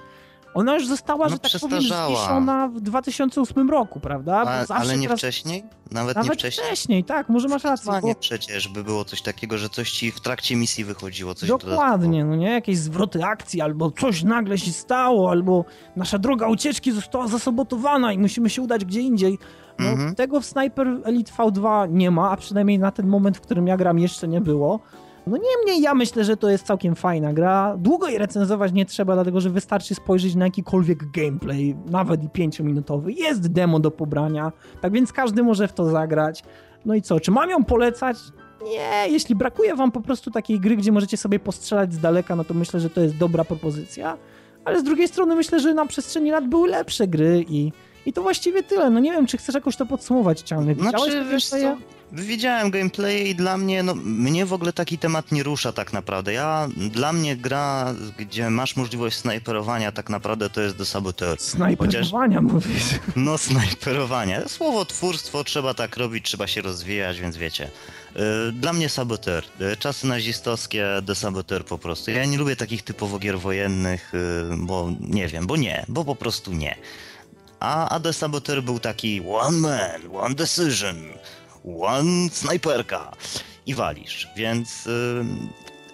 [0.53, 4.43] Ona już została, No, że tak powiem, zniesiona w 2008 roku, prawda?
[4.69, 5.63] A, ale nie teraz- wcześniej?
[5.91, 6.65] Nawet, nie Nawet wcześniej?
[6.67, 7.91] wcześniej, tak, może masz rację.
[8.01, 8.15] Bo...
[8.15, 12.35] przecież by było coś takiego, że coś ci w trakcie misji wychodziło, coś Dokładnie, no
[12.35, 12.51] nie?
[12.51, 18.17] Jakieś zwroty akcji, albo coś nagle się stało, albo nasza droga ucieczki została zasabotowana i
[18.17, 19.37] musimy się udać gdzie indziej.
[19.79, 20.15] No, Mhm.
[20.15, 23.77] Tego w Sniper Elite V2 nie ma, a przynajmniej na ten moment, w którym ja
[23.77, 24.79] gram, jeszcze nie było.
[25.27, 27.75] No niemniej ja myślę, że to jest całkiem fajna gra.
[27.77, 33.11] Długo jej recenzować nie trzeba, dlatego że wystarczy spojrzeć na jakikolwiek gameplay, nawet i pięciominutowy.
[33.13, 34.51] Jest demo do pobrania,
[34.81, 36.43] tak więc każdy może w to zagrać.
[36.85, 38.17] No i co, czy mam ją polecać?
[38.63, 42.43] Nie, jeśli brakuje wam po prostu takiej gry, gdzie możecie sobie postrzelać z daleka, no
[42.43, 44.17] to myślę, że to jest dobra propozycja.
[44.65, 47.71] Ale z drugiej strony myślę, że na przestrzeni lat były lepsze gry i,
[48.05, 48.89] i to właściwie tyle.
[48.89, 50.75] No nie wiem, czy chcesz jakoś to podsumować, Cialny.
[50.75, 51.57] Widziałeś Znaczy, wiesz co,
[52.11, 56.33] widziałem gameplay i dla mnie, no mnie w ogóle taki temat nie rusza tak naprawdę.
[56.33, 61.39] Ja, dla mnie gra, gdzie masz możliwość snajperowania tak naprawdę to jest do saboteur.
[61.39, 62.83] Snajperowania mówisz.
[63.15, 64.41] No snajperowanie.
[64.47, 67.69] Słowotwórstwo, trzeba tak robić, trzeba się rozwijać, więc wiecie.
[68.15, 68.21] Yy,
[68.51, 69.43] Dla mnie saboteur.
[69.59, 72.11] Yy, Czasy nazistowskie, de saboteur po prostu.
[72.11, 74.11] Ja nie lubię takich typowo gier wojennych,
[74.49, 76.75] yy, bo nie wiem, bo nie, bo po prostu nie.
[77.59, 80.95] A, a de saboteur był taki one man, one decision,
[81.81, 83.11] one snajperka
[83.65, 84.85] i walisz, więc...
[84.85, 85.25] Yy,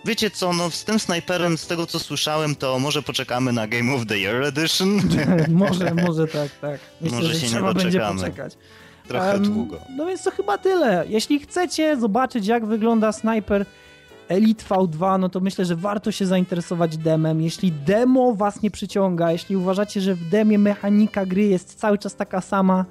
[0.05, 3.93] Wiecie co, no z tym snajperem, z tego co słyszałem, to może poczekamy na Game
[3.93, 5.01] of the Year Edition.
[5.49, 6.79] może, może tak, tak.
[7.01, 8.31] Myślę, Może że się nie doczekamy.
[9.07, 9.79] Trochę Em, długo.
[9.97, 11.05] No więc to chyba tyle.
[11.07, 13.65] Jeśli chcecie zobaczyć, jak wygląda Sniper
[14.27, 17.41] Elite V2, no to myślę, że warto się zainteresować demem.
[17.41, 22.15] Jeśli demo was nie przyciąga, jeśli uważacie, że w demie mechanika gry jest cały czas
[22.15, 22.85] taka sama,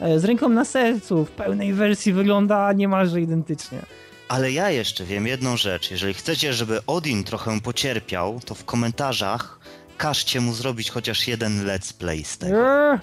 [0.00, 3.78] e, z ręką na sercu, w pełnej wersji wygląda niemalże identycznie.
[4.28, 5.90] Ale ja jeszcze wiem jedną rzecz.
[5.90, 9.60] Jeżeli chcecie, żeby Odin trochę pocierpiał, to w komentarzach
[9.96, 12.90] każcie mu zrobić chociaż jeden let's play z tego.
[12.92, 12.98] Eee,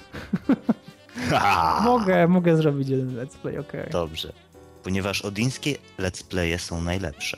[1.83, 3.89] mogę, mogę zrobić jeden let's play, okej.
[3.91, 4.33] Dobrze.
[4.83, 7.37] Ponieważ odińskie let's playe są najlepsze.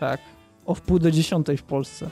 [0.00, 0.20] Tak.
[0.66, 2.10] O wpół do dziesiątej w Polsce.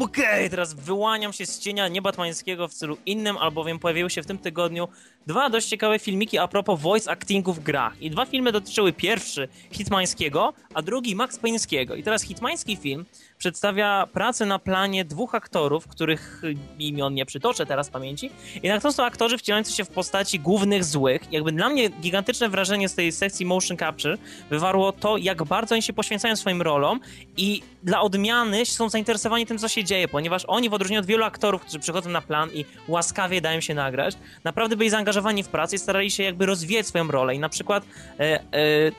[0.00, 4.38] Okej, teraz wyłaniam się z cienia niebatmańskiego w celu innym, albowiem pojawiły się w tym
[4.38, 4.88] tygodniu
[5.26, 8.02] dwa dość ciekawe filmiki a propos voice actingu w grach.
[8.02, 11.98] I dwa filmy dotyczyły pierwszy Hitmańskiego, a drugi Max Payne'skiego.
[11.98, 13.06] I teraz Hitmański film
[13.38, 16.42] przedstawia pracę na planie dwóch aktorów, których
[16.78, 18.30] imion nie przytoczę teraz pamięci.
[18.62, 21.32] Jednak to są aktorzy wcielający się w postaci głównych złych.
[21.32, 24.18] Jakby dla mnie gigantyczne wrażenie z tej sekcji motion capture
[24.50, 27.00] wywarło to, jak bardzo oni się poświęcają swoim rolom
[27.36, 31.24] i dla odmiany są zainteresowani tym, co się dzieje, ponieważ oni w odróżnieniu od wielu
[31.24, 35.11] aktorów, którzy przychodzą na plan i łaskawie dają się nagrać, naprawdę byli zaangażowani
[35.42, 37.34] w pracę i starali się jakby rozwijać swoją rolę.
[37.34, 37.84] I na przykład
[38.20, 38.42] e, e,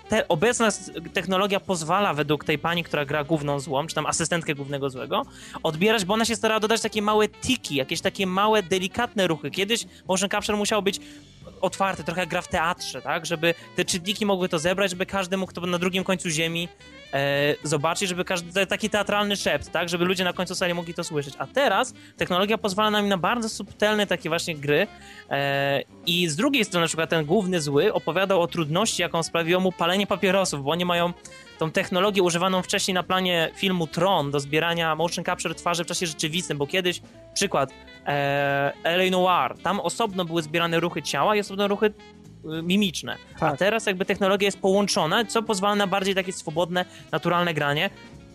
[0.09, 0.69] te, obecna
[1.13, 5.25] technologia pozwala według tej pani, która gra główną złą, czy tam asystentkę głównego złego,
[5.63, 9.51] odbierać, bo ona się starała dodać takie małe tiki, jakieś takie małe, delikatne ruchy.
[9.51, 10.99] Kiedyś motion capture musiał być
[11.63, 13.25] otwarty, trochę jak gra w teatrze, tak?
[13.25, 16.69] Żeby te czytniki mogły to zebrać, żeby każdy mógł to na drugim końcu ziemi
[17.13, 19.89] e, zobaczyć, żeby każdy, taki teatralny szept, tak?
[19.89, 21.33] Żeby ludzie na końcu sali mogli to słyszeć.
[21.37, 24.87] A teraz technologia pozwala nam na bardzo subtelne takie właśnie gry
[25.29, 29.61] e, i z drugiej strony na przykład ten główny zły opowiadał o trudności, jaką sprawiło
[29.61, 31.13] mu palenie papierosów, bo oni mają
[31.59, 36.07] tą technologię używaną wcześniej na planie filmu Tron do zbierania motion capture twarzy w czasie
[36.07, 37.01] rzeczywistym, bo kiedyś,
[37.33, 37.69] przykład,
[38.05, 39.11] e, L.A.
[39.11, 41.93] Noir, tam osobno były zbierane ruchy ciała i osobno ruchy y,
[42.63, 43.17] mimiczne.
[43.35, 43.59] A Tak.
[43.59, 47.89] teraz jakby technologia jest połączona, co pozwala na bardziej takie swobodne, naturalne granie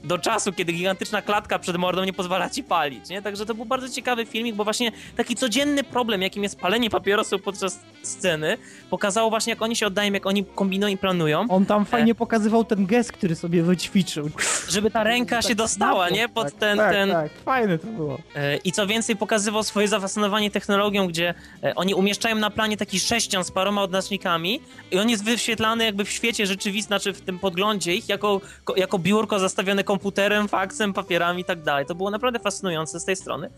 [0.05, 3.22] do czasu, kiedy gigantyczna klatka przed mordą nie pozwala ci palić, nie?
[3.22, 7.42] Także to był bardzo ciekawy filmik, bo właśnie taki codzienny problem, jakim jest palenie papierosów
[7.42, 8.59] podczas sceny,
[8.90, 12.64] pokazało właśnie, jak oni się oddają, jak oni kombinują i planują, On tam fajnie pokazywał
[12.64, 14.30] ten gest, który sobie wyćwiczył.
[14.68, 16.28] żeby ta ręka się dostała, nie?
[16.28, 18.18] Pod tak, ten, tak, ten, Tak, fajne to było.
[18.36, 21.34] E, I co więcej, pokazywał swoje zafascynowanie technologią, gdzie
[21.64, 26.05] e, oni umieszczają na planie taki sześcian z paroma odnośnikami i on jest wyświetlany jakby
[26.05, 30.93] w świecie rzeczywistym, znaczy w tym podglądzie ich, jako, ko- jako biurko zastawione komputerem, faksem,
[30.93, 31.86] papierami i tak dalej.
[31.86, 33.51] To było naprawdę fascynujące z tej strony.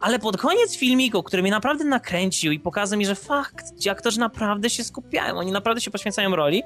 [0.00, 4.20] Ale pod koniec filmiku, który mnie naprawdę nakręcił i pokazał mi, że fakt, ci aktorzy
[4.20, 6.62] naprawdę się skupiają, oni naprawdę się poświęcają roli,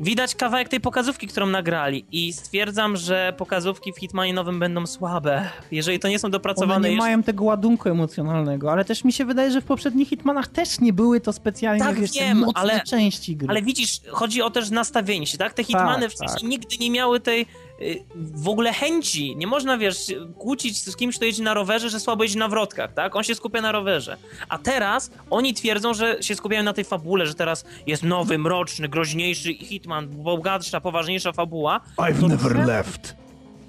[0.00, 5.50] widać kawałek tej pokazówki, którą nagrali i stwierdzam, że pokazówki w Hitmanie nowym będą słabe.
[5.70, 6.74] Jeżeli to nie są dopracowane...
[6.76, 7.06] One nie jeszcze...
[7.08, 10.92] mają tego ładunku emocjonalnego, ale też mi się wydaje, że w poprzednich Hitmanach też nie
[10.92, 13.48] były to specjalnie, Tak, wiesz, wiem, mocne ale- części gry.
[13.48, 15.52] Ale widzisz, chodzi o też nastawienie się, tak?
[15.54, 16.50] Te Hitmany Tak, wcześniej tak.
[16.50, 17.46] nigdy nie miały tej
[18.16, 19.36] w ogóle chęci.
[19.36, 19.96] Nie można, wiesz,
[20.38, 23.16] kłócić z kimś, kto jeździ na rowerze, że słabo jeździ na wrotkach, tak?
[23.16, 24.16] On się skupia na rowerze.
[24.48, 28.88] A teraz oni twierdzą, że się skupiają na tej fabule, że teraz jest nowy, mroczny,
[28.88, 31.80] groźniejszy Hitman, bogatsza, poważniejsza fabuła.
[31.98, 33.16] I've to never czemu- left.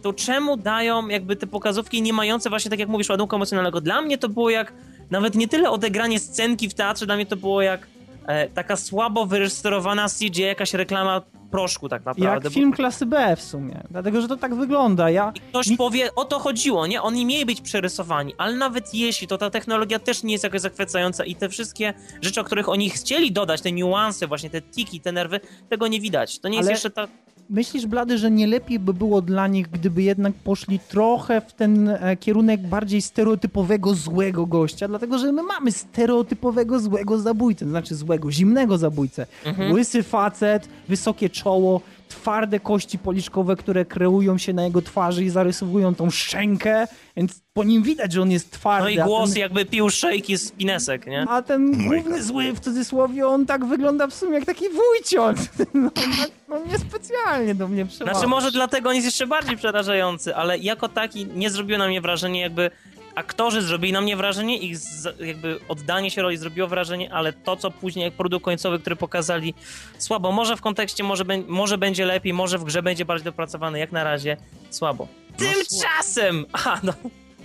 [0.01, 3.81] To czemu dają jakby te pokazówki nie mające właśnie, tak jak mówisz, ładunku emocjonalnego?
[3.81, 4.73] Dla mnie to było jak
[5.11, 7.87] nawet nie tyle odegranie scenki w teatrze, dla mnie to było jak
[8.27, 11.21] e, taka słabo wyreżyserowana CGI, jakaś reklama
[11.53, 12.33] proszku tak naprawdę.
[12.35, 15.09] Jak bo- film klasy B w sumie, dlatego, że to tak wygląda.
[15.09, 15.31] Ja...
[15.35, 17.01] I ktoś powie, o to chodziło, nie?
[17.01, 21.25] Oni mieli być przerysowani, ale nawet jeśli, to ta technologia też nie jest jakoś zachwycająca
[21.25, 25.11] i te wszystkie rzeczy, o których oni chcieli dodać, te niuanse, właśnie te tiki, te
[25.11, 25.39] nerwy,
[25.69, 26.39] tego nie widać.
[26.39, 27.07] To nie jest Ale- jeszcze ta...
[27.53, 31.89] Myślisz, Blady, że nie lepiej by było dla nich, gdyby jednak poszli trochę w ten
[31.89, 37.95] e, kierunek bardziej stereotypowego złego gościa, dlatego że my mamy stereotypowego złego zabójcę, to znaczy
[37.95, 39.25] złego, zimnego zabójcę.
[39.45, 39.71] Mhm.
[39.71, 41.81] Łysy facet, wysokie czoło,
[42.15, 46.87] twarde kości policzkowe, które kreują się na jego twarzy i zarysowują tą szczękę,
[47.17, 48.83] więc po nim widać, że on jest twardy.
[48.95, 51.25] No i głos ten- jakby pił szejki z pinesek, nie?
[51.29, 55.37] A ten my główny zły w cudzysłowie, on tak wygląda w sumie jak taki wujciot.
[55.73, 56.05] No, tak,
[56.49, 58.13] no niespecjalnie do mnie przemawia.
[58.13, 62.01] Znaczy może dlatego on jest jeszcze bardziej przerażający, ale jako taki nie zrobiło na mnie
[62.01, 62.71] wrażenie jakby
[63.15, 64.77] aktorzy zrobili na mnie wrażenie, ich
[65.19, 69.53] jakby oddanie się roli zrobiło wrażenie, ale to co później jak produkt końcowy, który pokazali
[69.97, 70.31] słabo.
[70.31, 73.91] Może w kontekście, może, bę- może będzie lepiej, może w grze będzie bardziej dopracowane, jak
[73.91, 74.37] na razie
[74.69, 75.07] słabo.
[75.37, 76.45] Tymczasem!
[76.53, 76.93] Aha, no.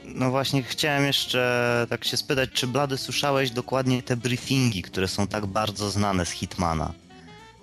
[0.04, 5.26] No właśnie, chciałem jeszcze tak się spytać, czy Blady słyszałeś dokładnie te briefingi, które są
[5.26, 6.92] tak bardzo znane z Hitmana?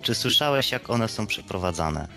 [0.01, 2.08] Czy słyszałeś, jak one są przeprowadzane?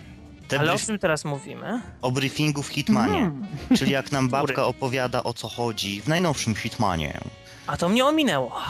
[0.49, 1.81] Te Ale o czym teraz mówimy?
[2.03, 3.77] o briefingu w Hitmanie, Mhm.
[3.77, 7.21] czyli jak nam babka opowiada o co chodzi w najnowszym Hitmanie.
[7.67, 8.61] A to mnie ominęło.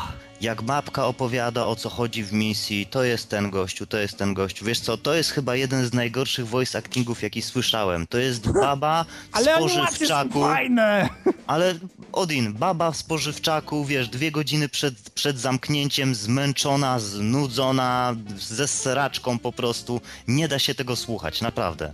[0.40, 4.34] Jak babka opowiada o co chodzi w misji, to jest ten gościu, to jest ten
[4.34, 4.64] gościu.
[4.64, 8.06] Wiesz co, to jest chyba jeden z najgorszych voice actingów, jaki słyszałem.
[8.06, 10.40] To jest baba w Ale spożywczaku.
[10.40, 11.08] fajne!
[11.46, 11.74] Ale
[12.12, 19.52] Odin, baba w spożywczaku, wiesz, dwie godziny przed, przed zamknięciem, zmęczona, znudzona, ze seraczką po
[19.52, 20.00] prostu.
[20.28, 21.92] Nie da się tego słuchać, naprawdę.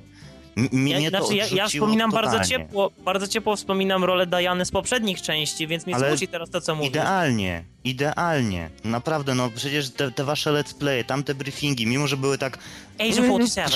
[0.57, 2.51] M- mnie Ja, to znaczy, ja, ja wspominam bardzo totalnie.
[2.51, 6.61] ciepło, bardzo ciepło wspominam rolę Diany z poprzednich części, więc mnie Ale smuci teraz to,
[6.61, 6.91] co mówisz.
[6.91, 8.71] Idealnie, idealnie.
[8.85, 12.59] Naprawdę, no przecież te, te wasze let's play, tamte briefingi, mimo że były tak,
[12.99, 13.71] Age of 47.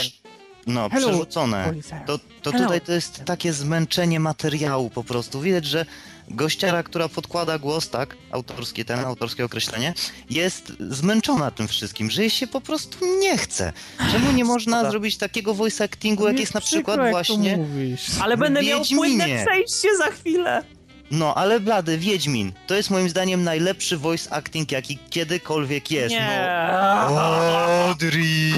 [0.66, 1.72] no, Hello, przerzucone,
[2.06, 2.64] to, to Hello.
[2.64, 5.40] tutaj to jest takie zmęczenie materiału po prostu.
[5.40, 5.86] Widać, że
[6.30, 9.94] gościara, która podkłada głos, tak, autorskie, ten, autorskie określenie,
[10.30, 13.72] jest zmęczona tym wszystkim, że jej się po prostu nie chce.
[14.12, 14.90] Czemu nie można Szkoda.
[14.90, 17.58] zrobić takiego voice actingu, jak jest na przykład jak właśnie...
[18.20, 20.64] Ale będę miał płynne przejście za chwilę.
[21.10, 26.14] No, ale blady, Wiedźmin, to jest moim zdaniem najlepszy voice acting, jaki kiedykolwiek jest.
[26.14, 26.48] Nie.
[27.10, 27.84] No.
[27.90, 28.52] Odri!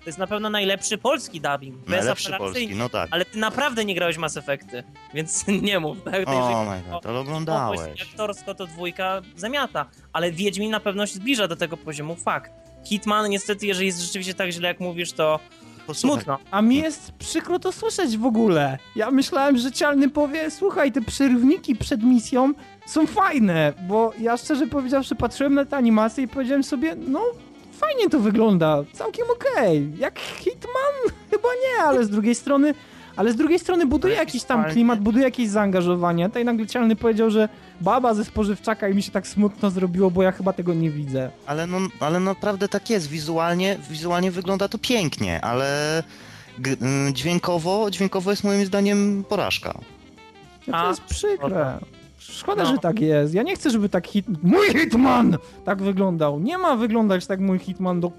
[0.00, 1.88] To jest na pewno najlepszy polski dubbing.
[1.88, 3.08] Najlepszy polski, no tak.
[3.12, 4.82] Ale ty naprawdę nie grałeś Mass Effecty,
[5.14, 5.98] więc nie mów.
[6.04, 6.14] Tak?
[6.14, 8.02] O jeżeli- my god, ale oglądałeś.
[8.02, 12.50] Aktorsko to dwójka zamiata, ale Wiedźmin na pewno się zbliża do tego poziomu, fakt.
[12.84, 15.40] Hitman niestety, jeżeli jest rzeczywiście tak źle jak mówisz, to
[15.86, 16.38] Posłuchaj, smutno.
[16.50, 18.78] A mi jest przykro to słyszeć w ogóle.
[18.96, 22.52] Ja myślałem, że Cialny powie, słuchaj, te przerywniki przed misją
[22.86, 27.20] są fajne, bo ja szczerze powiedziawszy patrzyłem na te animacje i powiedziałem sobie, no
[27.72, 29.92] fajnie to wygląda, całkiem okej.
[29.98, 31.16] Jak Hitman?
[31.30, 32.74] Chyba nie, ale z drugiej strony,
[33.16, 36.26] ale z drugiej strony buduje jakiś tam klimat, buduje jakieś zaangażowanie.
[36.28, 37.48] Tutaj nagle Cialny powiedział, że
[37.80, 41.30] baba ze spożywczaka i mi się tak smutno zrobiło, bo ja chyba tego nie widzę.
[41.46, 46.02] Ale, no, ale naprawdę tak jest, wizualnie, wizualnie wygląda to pięknie, ale
[46.58, 46.76] g-
[47.08, 49.78] y, dźwiękowo, dźwiękowo jest moim zdaniem porażka.
[50.66, 51.78] No A, to jest przykre.
[52.30, 52.70] Szkoda, No.
[52.70, 53.34] że tak jest.
[53.34, 54.26] Ja nie chcę, żeby tak hit...
[54.42, 56.40] Mój Hitman tak wyglądał.
[56.40, 58.12] Nie ma wyglądać tak mój Hitman do...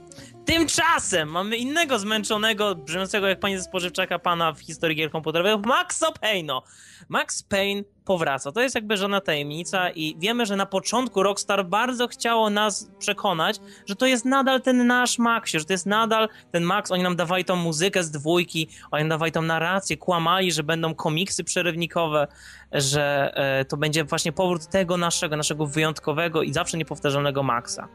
[0.46, 6.12] Tymczasem mamy innego zmęczonego, brzmiącego jak pani ze spożywczaka pana w historii gier komputerowych, Maxa
[6.12, 6.62] Payne'a.
[7.10, 8.52] Max Payne powraca.
[8.52, 13.60] To jest jakby żona tajemnica i wiemy, że na początku Rockstar bardzo chciało nas przekonać,
[13.86, 16.92] że to jest nadal ten nasz Maxie, że to jest nadal ten Max.
[16.92, 21.44] Oni nam dawali tą muzykę z dwójki, oni dawali tą narrację, kłamali, że będą komiksy
[21.44, 22.28] przerywnikowe,
[22.72, 27.88] że e, to będzie właśnie powrót tego naszego, naszego wyjątkowego i zawsze niepowtarzalnego Maxa.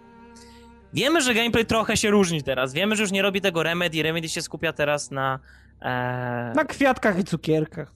[0.92, 2.72] Wiemy, że gameplay trochę się różni teraz.
[2.72, 4.02] Wiemy, że już nie robi tego Remedy.
[4.02, 5.38] Remedy się skupia teraz na.
[5.82, 6.52] E...
[6.56, 7.92] Na kwiatkach i cukierkach.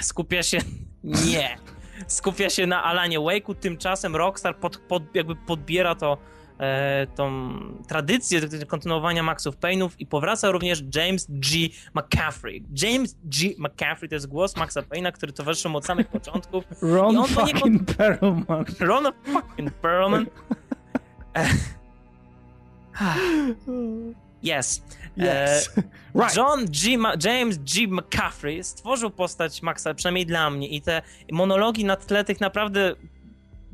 [0.00, 0.58] Skupia się.
[1.04, 1.58] Nie.
[2.06, 3.54] Skupia się na Alanie Wake'u.
[3.54, 6.18] Tymczasem Rockstar pod, pod, jakby podbiera to
[6.58, 7.50] e, tą
[7.88, 11.68] tradycję kontynuowania Maxów Payne'ów i powraca również James G.
[11.94, 12.64] McCaffrey.
[12.82, 13.50] James G.
[13.58, 16.64] McCaffrey to jest głos Maxa Payne'a, który towarzyszył mu od samych początków.
[16.82, 17.94] Ron fucking nie...
[17.94, 18.64] Perlman.
[18.80, 20.26] Ron fucking Perlman.
[24.42, 24.82] yes.
[25.16, 25.70] Yes.
[25.78, 25.82] E,
[26.20, 26.36] right.
[26.36, 26.98] John G.
[26.98, 27.88] Ma James G.
[27.88, 31.02] McCaffrey stworzył postać Maxa, przynajmniej dla mnie, i te
[31.32, 32.94] monologi na tle tych naprawdę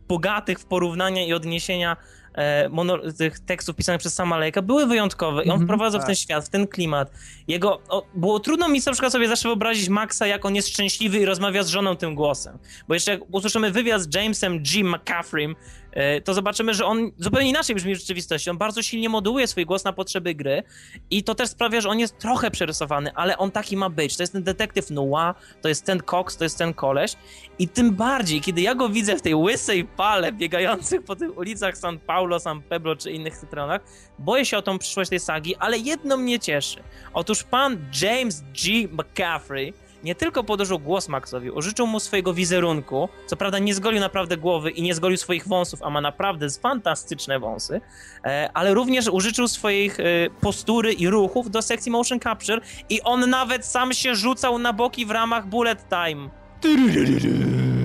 [0.09, 1.97] bogatych w porównania i odniesienia
[2.35, 6.07] e, tych tekstów pisanych przez sama Lejka były wyjątkowe i on mm -hmm, wprowadzał tak.
[6.07, 7.11] w ten świat, w ten klimat.
[7.49, 11.19] Jego, o, było trudno mi na przykład sobie zawsze wyobrazić Maxa, jak on jest szczęśliwy
[11.19, 12.59] i rozmawia z żoną tym głosem.
[12.89, 14.85] Bo jeszcze jak usłyszymy wywiad z Jamesem G.
[14.85, 15.82] McCaffreym, E,
[16.25, 18.51] to zobaczymy, że on zupełnie inaczej brzmi w rzeczywistości.
[18.51, 20.63] On bardzo silnie moduluje swój głos na potrzeby gry
[21.11, 24.17] i to też sprawia, że on jest trochę przerysowany, ale on taki ma być.
[24.17, 27.17] To jest ten detektyw noir, to jest ten Cox, to jest ten koleś
[27.59, 31.79] i tym bardziej, kiedy ja go widzę w tej łysej pale biegających po tych ulicach
[31.79, 33.81] San Paulo, San Peblo czy innych stronach,
[34.19, 36.83] boję się o tą przyszłość tej sagi, ale jedno mnie cieszy.
[37.15, 38.89] Otóż pan James G.
[38.93, 39.75] McCaffrey
[40.05, 44.71] nie tylko podłożył głos Maxowi, użyczył mu swojego wizerunku, co prawda nie zgolił naprawdę głowy
[44.71, 47.81] i nie zgolił swoich wąsów, a ma naprawdę fantastyczne wąsy,
[48.25, 50.05] e, ale również użyczył swoich e,
[50.41, 55.07] postury i ruchów do sekcji motion capture i on nawet sam się rzucał na boki
[55.07, 56.31] w ramach bullet time.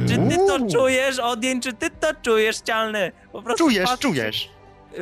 [0.07, 1.61] Czy ty to czujesz, Odin?
[1.61, 3.11] Czy ty to czujesz, Cialny?
[3.32, 4.49] Po prostu czujesz, facet, czujesz.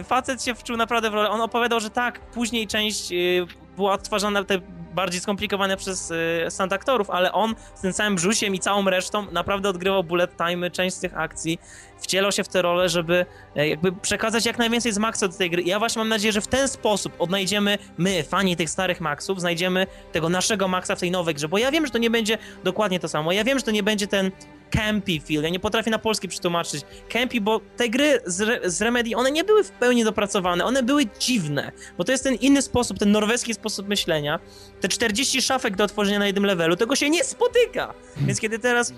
[0.03, 1.29] Facet się wczuł naprawdę w rolę.
[1.29, 3.45] On opowiadał, że tak, później część y,
[3.75, 4.59] była odtwarzana, te
[4.95, 9.31] bardziej skomplikowane przez y, stand aktorów, ale on z tym całym brzusiem i całą resztą
[9.31, 11.59] naprawdę odgrywał bullet time, część z tych akcji,
[11.99, 13.25] wcielał się w tę rolę, żeby
[13.55, 15.61] e, jakby przekazać jak najwięcej z Maxa do tej gry.
[15.61, 19.87] Ja właśnie mam nadzieję, że w ten sposób odnajdziemy, my, fani tych starych Maxów, znajdziemy
[20.11, 22.99] tego naszego Maxa w tej nowej grze, bo ja wiem, że to nie będzie dokładnie
[22.99, 24.31] to samo, ja wiem, że to nie będzie ten
[24.71, 25.43] campy feel.
[25.43, 29.43] Ja nie potrafię na polski przetłumaczyć campy, bo te gry z, z Remedy, one nie
[29.43, 33.53] były w pełni dopracowane, one były dziwne, bo to jest ten inny sposób, ten norweski
[33.53, 34.39] sposób myślenia.
[34.81, 37.93] Te 40 szafek do otworzenia na jednym levelu, tego się nie spotyka.
[38.17, 38.93] Więc kiedy teraz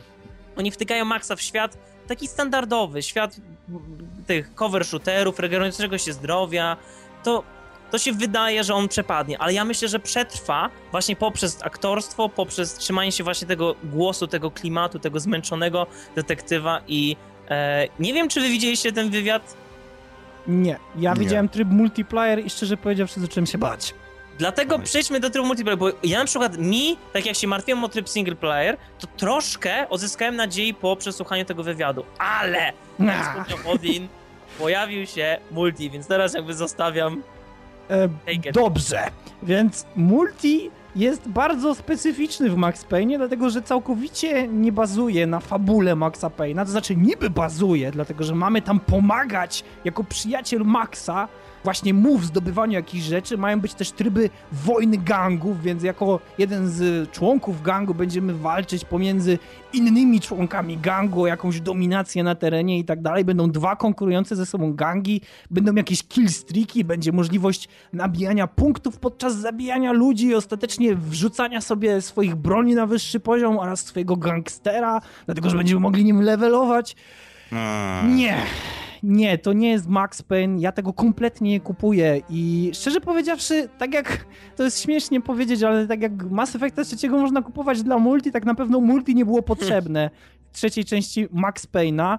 [0.55, 3.36] oni wtykają Maxa w świat taki standardowy, świat
[4.28, 6.78] tych cover shooterów, regenerującego się zdrowia,
[7.24, 7.43] to
[7.92, 12.74] to się wydaje, że on przepadnie, ale ja myślę, że przetrwa właśnie poprzez aktorstwo, poprzez
[12.74, 17.16] trzymanie się właśnie tego głosu, tego klimatu, tego zmęczonego detektywa i
[17.50, 19.58] e, nie wiem, czy wy widzieliście ten wywiad?
[20.48, 21.20] Nie, ja nie.
[21.20, 23.94] widziałem tryb multiplayer i szczerze powiedziawszy zacząłem się bać.
[24.38, 27.90] Dlatego przejdźmy do trybu multiplayer, bo ja na przykład mi, tak jak się martwiłem o
[27.90, 34.08] tryb single player, to troszkę odzyskałem nadziei po przesłuchaniu tego wywiadu, ale wspomniał Odin,
[34.60, 37.24] pojawił się multi, więc teraz jakby zostawiam
[38.54, 39.00] Dobrze,
[39.44, 45.96] więc multi jest bardzo specyficzny w Max Payne, dlatego że całkowicie nie bazuje na fabule
[45.96, 51.28] Maxa Payne'a, to znaczy niby bazuje, dlatego że mamy tam pomagać jako przyjaciel Maxa,
[51.68, 53.38] właśnie mu w zdobywaniu jakichś rzeczy.
[53.38, 59.39] Mają być też tryby wojny gangów, więc jako jeden z członków gangu będziemy walczyć pomiędzy
[59.74, 63.26] innymi członkami gangu o jakąś dominację na terenie i tak dalej.
[63.26, 69.91] Będą dwa konkurujące ze sobą gangi, będą jakieś killstreaki, będzie możliwość nabijania punktów podczas zabijania
[69.91, 75.57] ludzi i ostatecznie wrzucania sobie swoich broni na wyższy poziom oraz swojego gangstera, dlatego że
[75.57, 76.95] będziemy mogli nim levelować.
[78.15, 78.38] Nie
[79.04, 83.93] nie, to nie jest Max Payne, ja tego kompletnie nie kupuję i szczerze powiedziawszy, tak
[83.93, 84.26] jak,
[84.56, 88.45] to jest śmiesznie powiedzieć, ale tak jak Mass Effecta trzeciego można kupować dla multi, tak
[88.45, 90.10] na pewno multi nie było potrzebne
[90.52, 92.18] w trzeciej części Max Payne'a.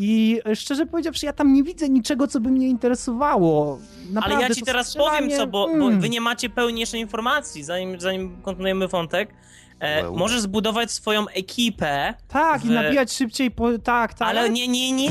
[0.00, 3.78] I szczerze powiedziawszy, ja tam nie widzę niczego, co by mnie interesowało.
[4.10, 8.00] Naprawdę, Ale ja ci teraz powiem co, bo, bo, wy nie macie pełniejszej informacji, zanim,
[8.00, 9.34] zanim kontynuujemy wątek.
[9.80, 12.14] E, możesz zbudować swoją ekipę.
[12.28, 12.64] Tak, w...
[12.64, 13.78] i nabijać szybciej po...
[13.78, 14.28] Tak, tak.
[14.28, 15.10] Ale nie, nie, nie.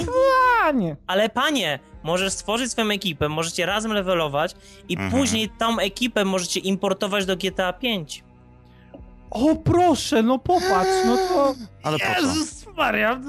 [0.74, 0.96] nie.
[1.08, 4.56] Ale panie, możesz stworzyć swoją ekipę, możecie razem levelować
[4.90, 5.12] i mhm.
[5.12, 8.24] później tą ekipę możecie importować do GTA 5.
[9.32, 11.56] O proszę, no popatrz, no to...
[11.84, 13.22] Ale po Jezus Maria,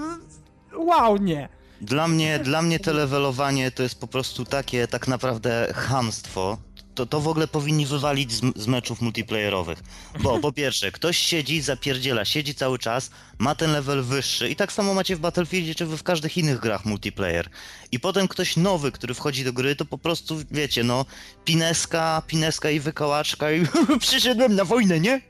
[0.76, 1.48] wow, nie.
[1.80, 6.58] Dla mnie, dla mnie to levelowanie to jest po prostu takie tak naprawdę hamstwo,
[6.98, 9.78] to, to w ogóle powinni wywalić z, z, meczów multiplayerowych.
[10.20, 14.72] Bo po pierwsze, ktoś siedzi, zapierdziela, siedzi cały czas, ma ten level wyższy i tak
[14.72, 17.48] samo macie w Battlefieldzie czy w każdych innych grach multiplayer.
[17.92, 21.04] I potem ktoś nowy, który wchodzi do gry, to po prostu, wiecie, no,
[21.44, 23.66] pineska, pineska i wykołaczka i
[24.00, 25.20] przyszedłem na wojnę, nie?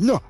[0.00, 0.20] No,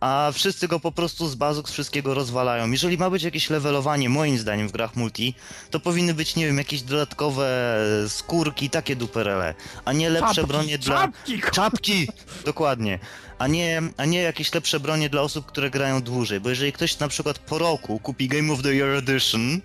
[0.00, 2.70] a wszyscy go po prostu z bazuk z wszystkiego rozwalają.
[2.70, 5.34] Jeżeli ma być jakieś levelowanie, moim zdaniem, w grach multi,
[5.70, 9.54] to powinny być, nie wiem, jakieś dodatkowe skórki, takie duperele,
[9.84, 10.96] a nie lepsze Czapki, bronie dla...
[10.96, 12.08] czapki, Czapki!
[12.44, 12.98] Dokładnie.
[13.38, 16.40] A nie, a nie jakieś lepsze bronie dla osób, które grają dłużej.
[16.40, 19.60] Bo jeżeli ktoś na przykład po roku kupi Game of the Year Edition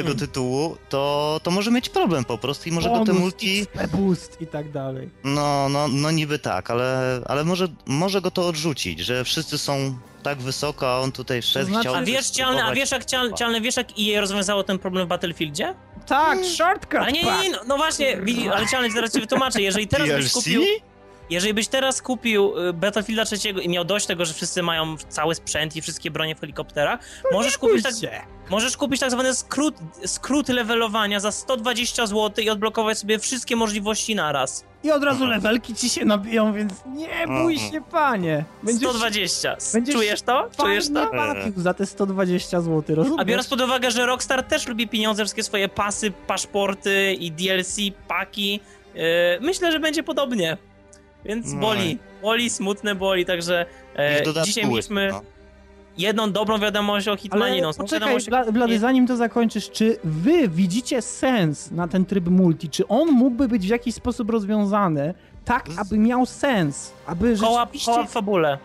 [0.00, 0.18] tego Hmm.
[0.26, 3.60] tytułu, to, to może mieć problem po prostu i może go te bonus, multi...
[3.60, 5.10] XP boost i tak dalej.
[5.24, 9.98] No, no, no niby tak, ale, ale może, może go to odrzucić, że wszyscy są
[10.22, 11.94] tak wysoko, a on tutaj szedł, znaczy- chciał...
[11.94, 15.08] A wiesz, cialne, a wiesz jak, cial, cialne, wiesz jak EA rozwiązało ten problem w
[15.08, 15.74] Battlefieldzie?
[16.06, 19.62] Tak, shortcut Ale nie, nie, nie, no, no właśnie, widzi- ale cialne, zaraz ci wytłumaczę,
[19.62, 20.32] jeżeli teraz byś DLC?
[20.32, 20.62] kupił...
[21.30, 25.34] Jeżeli byś teraz kupił y, Battlefielda trzeciego i miał dość tego, że wszyscy mają cały
[25.34, 27.00] sprzęt i wszystkie bronie w helikopterach,
[27.32, 27.94] możesz kupić, tak,
[28.50, 29.74] możesz kupić tak zwany skrót,
[30.04, 34.64] skrót levelowania za 120 zł i odblokować sobie wszystkie możliwości naraz.
[34.84, 35.32] I od razu Aha.
[35.32, 37.72] levelki ci się nabiją, więc nie bój Aha.
[37.72, 38.44] się, panie.
[38.76, 39.56] 120.
[39.72, 40.48] będziesz Czujesz to?
[40.60, 41.10] Czujesz to?
[41.10, 43.20] bawił za te 120 zł, rozumiesz?
[43.20, 47.76] A biorąc pod uwagę, że Rockstar też lubi pieniądze, wszystkie swoje pasy, paszporty i DLC,
[48.08, 48.60] paki,
[48.94, 49.02] yy,
[49.40, 50.56] myślę, że będzie podobnie.
[51.24, 51.60] Więc No.
[51.60, 55.20] boli, boli, smutne boli, także e, dzisiaj mieliśmy no.
[55.98, 58.30] jedną dobrą wiadomość o Hitmanie, no, poczekaj, wiadomości...
[58.30, 62.68] Bla- Blady, zanim to zakończysz, czy wy widzicie sens na ten tryb multi?
[62.70, 65.14] Czy on mógłby być w jakiś sposób rozwiązany
[65.44, 66.92] tak, aby miał sens?
[67.06, 67.92] Aby Koła, rzeczywiście...
[67.92, 68.58] koła w fabule.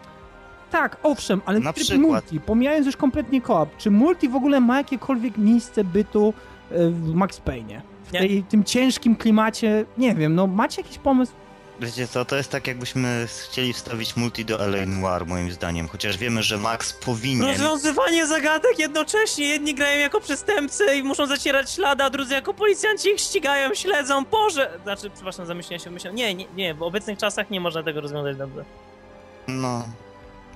[0.71, 2.07] Tak, owszem, ale Na tryb przykład.
[2.11, 6.33] multi, pomijając już kompletnie koop, czy multi w ogóle ma jakiekolwiek miejsce bytu
[6.71, 7.81] e, w Max Payne?
[8.05, 11.33] W tej, tym ciężkim klimacie, nie wiem, no macie jakiś pomysł?
[11.82, 16.17] Wiecie co, to jest tak jakbyśmy chcieli wstawić multi do LA Noir moim zdaniem, chociaż
[16.17, 17.47] wiemy, że Max powinien...
[17.47, 19.45] Rozwiązywanie zagadek jednocześnie.
[19.45, 24.25] Jedni grają jako przestępcy i muszą zacierać ślady, a drudzy jako policjanci ich ścigają, śledzą.
[24.25, 24.79] Boże!
[24.84, 26.15] Znaczy, przepraszam, zamyśliłem się, myślałem.
[26.15, 28.65] Nie, nie, nie, w obecnych czasach nie można tego rozwiązać dobrze.
[29.47, 29.88] No,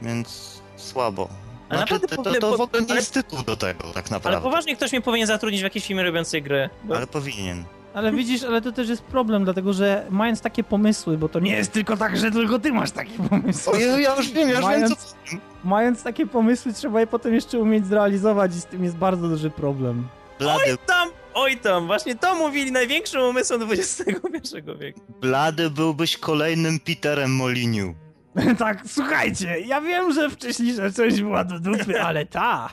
[0.02, 1.30] więc słabo.
[1.70, 4.06] Ale Znaczy, naprawdę to, to, to w ogóle nie ale- jest tytuł do tego, tak
[4.06, 4.42] Ale naprawdę.
[4.42, 6.70] poważnie ktoś mnie powinien zatrudnić w jakiejś firmie robiącej gry.
[6.84, 6.96] Bo...
[6.96, 7.64] Ale powinien.
[7.96, 11.52] Ale widzisz, ale to też jest problem, dlatego że mając takie pomysły, bo to nie
[11.52, 13.74] jest tylko tak, że tylko ty masz takie pomysły.
[13.74, 14.96] Ojej, ja już wiem, ja już wiem, co...
[14.96, 15.16] Mając,
[15.64, 19.50] mając takie pomysły, trzeba je potem jeszcze umieć zrealizować i z tym jest bardzo duży
[19.50, 20.08] problem.
[20.40, 25.00] Blady, Tam, oj tam, właśnie to mówili największym umysłem XXI wieku.
[25.22, 27.96] blady byłbyś kolejnym Peterem Moliniu.
[28.60, 32.70] tak, słuchajcie, ja wiem, że wcześniejsza część była do dupy, ale ta.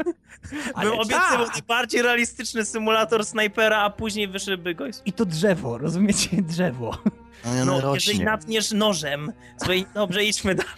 [0.74, 4.98] ale Bym obiecywał najbardziej realistyczny symulator snajpera, a później wyszedłby gość.
[5.06, 6.42] I to drzewo, rozumiecie?
[6.42, 6.98] Drzewo.
[7.44, 8.24] No, No, jeżeli rośnie.
[8.24, 9.32] natniesz nożem.
[9.58, 10.72] Słuchaj, dobrze, idźmy dalej.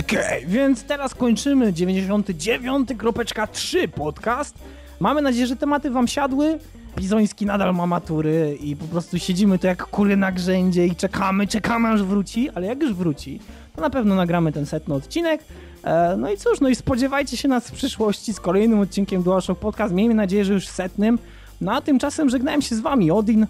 [0.00, 4.54] Okej, więc teraz kończymy 99.3 podcast.
[5.02, 6.58] Mamy nadzieję, że tematy wam siadły.
[6.96, 11.46] Bizoński nadal ma matury i po prostu siedzimy tu jak kury na grzędzie i czekamy,
[11.46, 13.40] czekamy aż wróci, ale jak już wróci,
[13.76, 15.44] to na pewno nagramy ten setny odcinek.
[15.84, 19.60] E, no i cóż, no i spodziewajcie się nas w przyszłości z kolejnym odcinkiem DualShock
[19.60, 19.94] Podcast.
[19.94, 21.18] Miejmy nadzieję, że już setnym.
[21.60, 23.46] No a tymczasem żegnałem się z wami, Odin.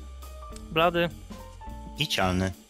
[0.71, 1.09] Blady.
[1.99, 2.62] I cialny.